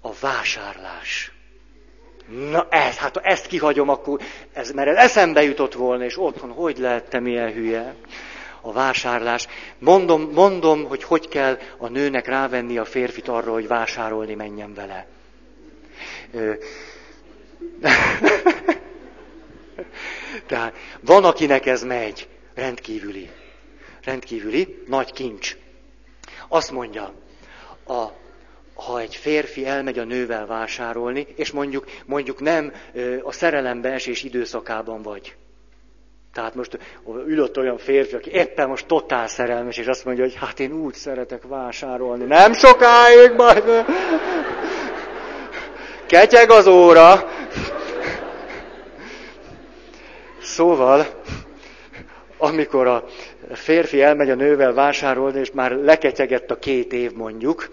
[0.00, 1.32] a vásárlás.
[2.50, 4.20] Na ez, hát ha ezt kihagyom, akkor
[4.52, 7.94] ez, mert ez eszembe jutott volna, és otthon hogy lehettem ilyen hülye.
[8.64, 9.46] A vásárlás.
[9.78, 15.06] Mondom, mondom, hogy hogy kell a nőnek rávenni a férfit arra, hogy vásárolni menjen vele.
[20.46, 23.30] Tehát van, akinek ez megy, rendkívüli.
[24.04, 25.56] Rendkívüli, nagy kincs.
[26.48, 27.14] Azt mondja,
[27.86, 28.06] a,
[28.74, 32.72] ha egy férfi elmegy a nővel vásárolni, és mondjuk, mondjuk nem
[33.22, 35.36] a szerelembe esés időszakában vagy.
[36.32, 36.78] Tehát most
[37.26, 40.94] ülött olyan férfi, aki éppen most totál szerelmes, és azt mondja, hogy hát én úgy
[40.94, 42.24] szeretek vásárolni.
[42.24, 43.64] Nem sokáig majd.
[46.06, 47.28] Ketyeg az óra.
[50.42, 51.06] Szóval,
[52.38, 53.04] amikor a
[53.52, 57.68] férfi elmegy a nővel vásárolni, és már leketyegett a két év mondjuk,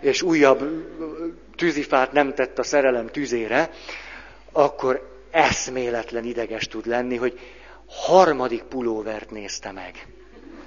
[0.00, 0.62] és újabb
[1.56, 3.70] tűzifát nem tett a szerelem tüzére,
[4.52, 7.38] akkor eszméletlen ideges tud lenni, hogy
[7.90, 10.06] harmadik pulóvert nézte meg.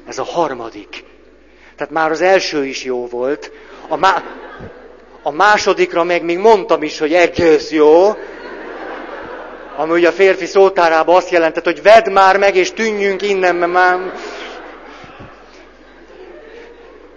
[0.07, 1.03] Ez a harmadik.
[1.75, 3.51] Tehát már az első is jó volt.
[3.87, 4.23] A, má-
[5.21, 8.15] a másodikra meg még mondtam is, hogy egész jó.
[9.75, 13.71] Ami ugye a férfi szótárában azt jelentett, hogy vedd már meg, és tűnjünk innen, mert
[13.71, 14.13] már...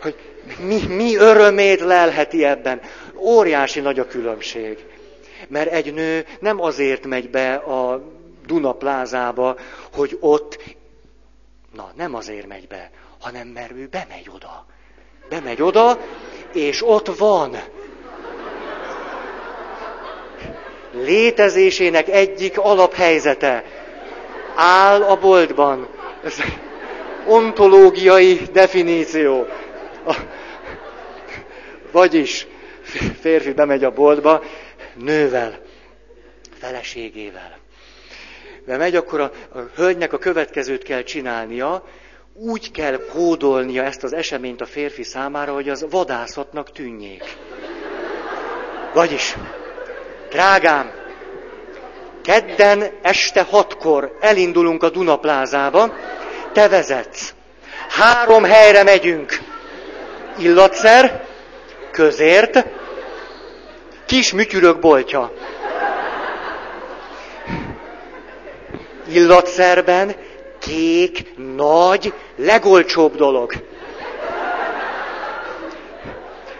[0.02, 0.14] Hogy
[0.58, 2.80] mi, mi örömét lelheti ebben.
[3.16, 4.78] Óriási nagy a különbség.
[5.48, 8.02] Mert egy nő nem azért megy be a
[8.46, 9.56] Duna plázába,
[9.94, 10.58] hogy ott,
[11.74, 12.90] na nem azért megy be,
[13.20, 14.66] hanem mert ő bemegy oda.
[15.28, 15.98] Bemegy oda,
[16.52, 17.56] és ott van
[21.04, 23.64] létezésének egyik alaphelyzete.
[24.54, 25.88] Áll a boltban.
[26.24, 26.34] Ez
[27.26, 29.46] ontológiai definíció.
[31.92, 32.46] Vagyis
[33.20, 34.42] férfi bemegy a boltba
[34.94, 35.58] nővel,
[36.58, 37.55] feleségével.
[38.66, 41.84] Bemegy, akkor a, a hölgynek a következőt kell csinálnia,
[42.34, 47.36] úgy kell kódolnia ezt az eseményt a férfi számára, hogy az vadászatnak tűnjék.
[48.94, 49.36] Vagyis
[50.30, 50.90] Drágám,
[52.22, 55.94] kedden este hatkor elindulunk a Dunaplázába,
[56.52, 57.34] te vezetsz.
[57.88, 59.38] Három helyre megyünk.
[60.38, 61.26] Illatszer,
[61.90, 62.64] közért,
[64.06, 65.32] kis műtyürök boltja.
[69.12, 70.14] Illatszerben
[70.60, 71.24] kék,
[71.56, 73.52] nagy, legolcsóbb dolog.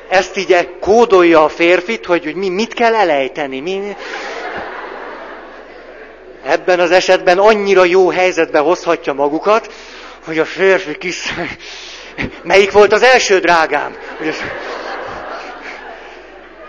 [0.09, 3.61] ezt így kódolja a férfit, hogy, hogy mi, mit kell elejteni.
[3.61, 3.97] Mi...
[6.45, 9.73] Ebben az esetben annyira jó helyzetbe hozhatja magukat,
[10.25, 11.33] hogy a férfi kis...
[12.43, 13.97] Melyik volt az első drágám?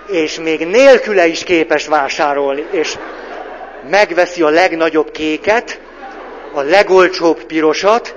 [0.07, 2.97] És még nélküle is képes vásárolni, és
[3.89, 5.81] megveszi a legnagyobb kéket,
[6.53, 8.15] a legolcsóbb pirosat,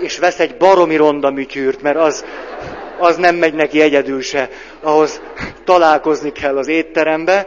[0.00, 2.24] és vesz egy baromi ronda műtyűrt, mert az,
[2.98, 4.48] az nem megy neki egyedül se.
[4.80, 5.20] Ahhoz
[5.64, 7.46] találkozni kell az étterembe,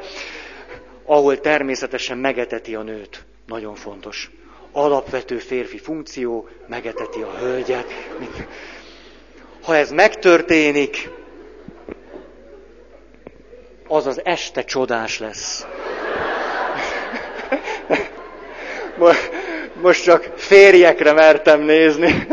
[1.06, 3.24] ahol természetesen megeteti a nőt.
[3.46, 4.32] Nagyon fontos.
[4.72, 7.86] Alapvető férfi funkció, megeteti a hölgyet.
[9.64, 11.10] Ha ez megtörténik,
[13.88, 15.66] az az este csodás lesz.
[19.82, 22.28] Most csak férjekre mertem nézni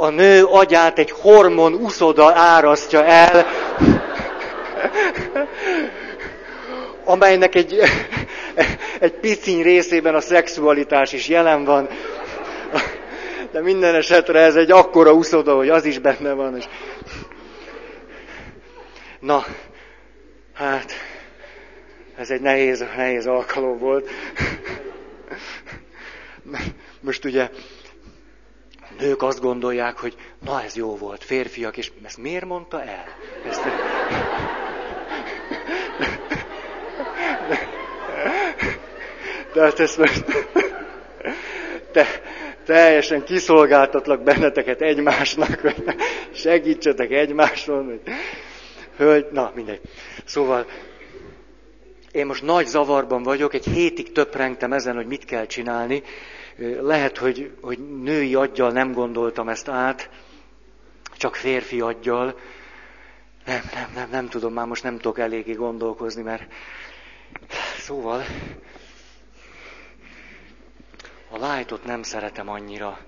[0.00, 3.46] a nő agyát egy hormon uszoda árasztja el,
[7.04, 7.78] amelynek egy,
[9.00, 11.88] egy piciny részében a szexualitás is jelen van.
[13.52, 16.56] De minden esetre ez egy akkora uszoda, hogy az is benne van.
[16.56, 16.64] És...
[19.20, 19.44] Na,
[20.54, 20.92] hát,
[22.18, 24.10] ez egy nehéz, nehéz alkalom volt.
[27.00, 27.50] Most ugye
[28.98, 33.04] nők azt gondolják, hogy na ez jó volt, férfiak, és ezt miért mondta el?
[33.48, 33.62] Ezt...
[39.52, 40.24] Tehát ezt most
[41.92, 42.06] te,
[42.64, 45.84] teljesen kiszolgáltatlak benneteket egymásnak, hogy
[46.34, 47.86] segítsetek egymáson.
[47.86, 48.00] Hogy,
[48.96, 49.80] hölgy, na mindegy.
[50.24, 50.66] Szóval
[52.12, 56.02] én most nagy zavarban vagyok, egy hétig töprengtem ezen, hogy mit kell csinálni.
[56.80, 60.10] Lehet, hogy, hogy női aggyal nem gondoltam ezt át,
[61.16, 62.38] csak férfi aggyal.
[63.44, 66.52] Nem, nem, nem, nem tudom, már most nem tudok eléggé gondolkozni, mert
[67.78, 68.24] szóval
[71.30, 72.98] a lájtot nem szeretem annyira.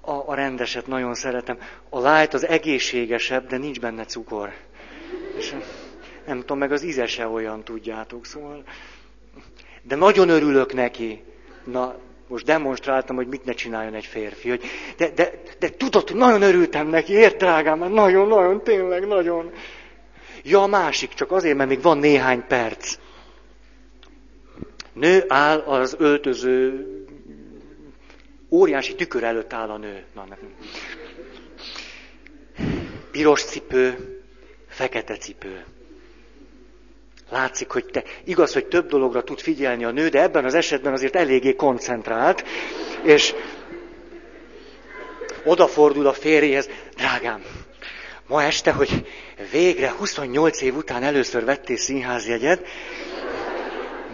[0.00, 1.58] A, a rendeset nagyon szeretem.
[1.88, 4.52] A lájt az egészségesebb, de nincs benne cukor.
[5.36, 5.54] És
[6.28, 8.62] nem tudom, meg az íze se olyan, tudjátok, szóval.
[9.82, 11.22] De nagyon örülök neki.
[11.64, 11.96] Na,
[12.28, 14.48] most demonstráltam, hogy mit ne csináljon egy férfi.
[14.48, 14.62] Hogy
[14.96, 19.50] de, de, de tudod, nagyon örültem neki, ért drágám, mert nagyon, nagyon, tényleg, nagyon.
[20.42, 22.96] Ja, a másik, csak azért, mert még van néhány perc.
[24.92, 26.86] Nő áll az öltöző,
[28.50, 30.04] óriási tükör előtt áll a nő.
[30.14, 30.38] Na, nem.
[33.10, 33.96] Piros cipő,
[34.68, 35.64] fekete cipő.
[37.30, 40.92] Látszik, hogy te, igaz, hogy több dologra tud figyelni a nő, de ebben az esetben
[40.92, 42.44] azért eléggé koncentrált,
[43.02, 43.34] és
[45.44, 47.42] odafordul a férjéhez, drágám,
[48.26, 49.06] ma este, hogy
[49.50, 52.66] végre 28 év után először vettél színházjegyet,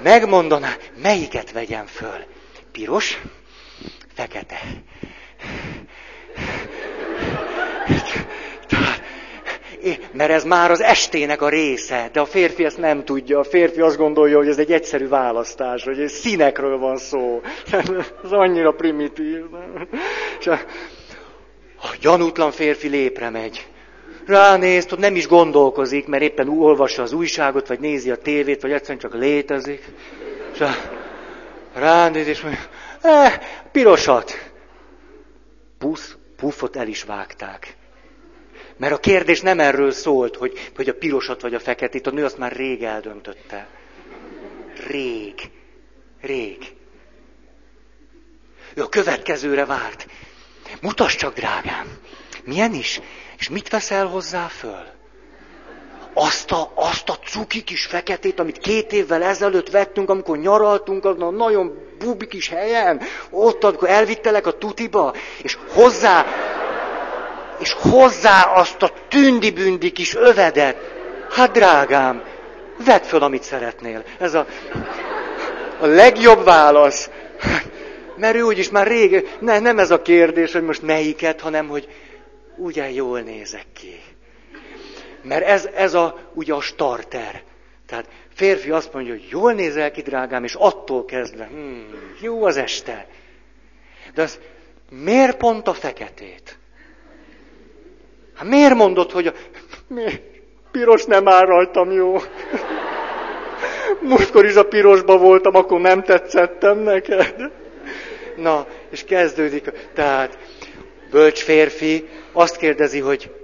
[0.02, 2.24] megmondaná, melyiket vegyem föl.
[2.72, 3.20] Piros,
[4.14, 4.60] fekete.
[10.12, 13.38] Mert ez már az estének a része, de a férfi ezt nem tudja.
[13.38, 17.40] A férfi azt gondolja, hogy ez egy egyszerű választás, hogy színekről van szó.
[18.24, 19.44] ez annyira primitív.
[20.44, 20.50] A,
[21.76, 23.66] a gyanútlan férfi lépre megy.
[24.26, 28.72] Ránéz, hogy nem is gondolkozik, mert éppen olvassa az újságot, vagy nézi a tévét, vagy
[28.72, 29.84] egyszerűen csak létezik.
[30.52, 30.64] És
[31.74, 32.60] ránéz, és mondja,
[33.02, 33.38] eh,
[33.72, 34.52] pirosat.
[35.78, 37.76] Pusz, puffot el is vágták.
[38.76, 42.24] Mert a kérdés nem erről szólt, hogy, hogy a pirosat vagy a feketét, a nő
[42.24, 43.68] azt már rég eldöntötte.
[44.86, 45.34] Rég.
[46.20, 46.72] Rég.
[48.74, 50.06] Ő a következőre várt.
[50.80, 51.98] Mutasd csak, drágám,
[52.44, 53.00] milyen is?
[53.38, 54.84] És mit veszel hozzá föl?
[56.14, 61.22] Azt a, azt a cuki kis feketét, amit két évvel ezelőtt vettünk, amikor nyaraltunk azon
[61.22, 63.00] a nagyon bubi kis helyen,
[63.30, 66.26] ott, amikor elvittelek a tutiba, és hozzá
[67.58, 70.76] és hozzá azt a tündi-bündi kis övedet.
[71.30, 72.22] Hát drágám,
[72.84, 74.04] vedd föl, amit szeretnél.
[74.18, 74.46] Ez a,
[75.80, 77.10] a legjobb válasz.
[78.16, 81.88] Mert ő úgyis már rég, ne, nem ez a kérdés, hogy most melyiket, hanem hogy
[82.56, 84.00] ugye jól nézek ki.
[85.22, 87.42] Mert ez, ez a, ugye a starter.
[87.86, 91.86] Tehát férfi azt mondja, hogy jól nézel ki, drágám, és attól kezdve, hmm,
[92.20, 93.06] jó az este.
[94.14, 94.38] De az,
[94.90, 96.58] miért pont a feketét?
[98.34, 99.32] Hát miért mondod, hogy a...
[99.88, 100.20] Mi?
[100.70, 102.16] Piros nem áll rajtam jó.
[104.00, 107.52] Múltkor is a pirosba voltam, akkor nem tetszettem neked.
[108.36, 109.70] Na, és kezdődik.
[109.92, 110.38] Tehát,
[111.10, 113.34] bölcs férfi azt kérdezi, hogy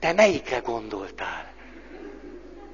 [0.00, 1.52] te melyikre gondoltál?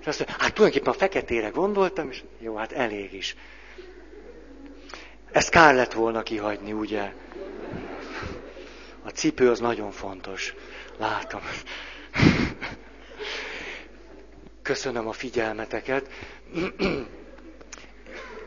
[0.00, 3.36] És azt mondja, hát tulajdonképpen a feketére gondoltam, és jó, hát elég is.
[5.32, 7.12] Ezt kár lett volna kihagyni, ugye?
[9.04, 10.54] A cipő az nagyon fontos.
[11.02, 11.40] Látom.
[14.62, 16.08] Köszönöm a figyelmeteket.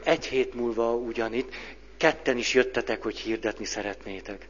[0.03, 1.53] Egy hét múlva ugyanitt,
[1.97, 4.47] ketten is jöttetek, hogy hirdetni szeretnétek.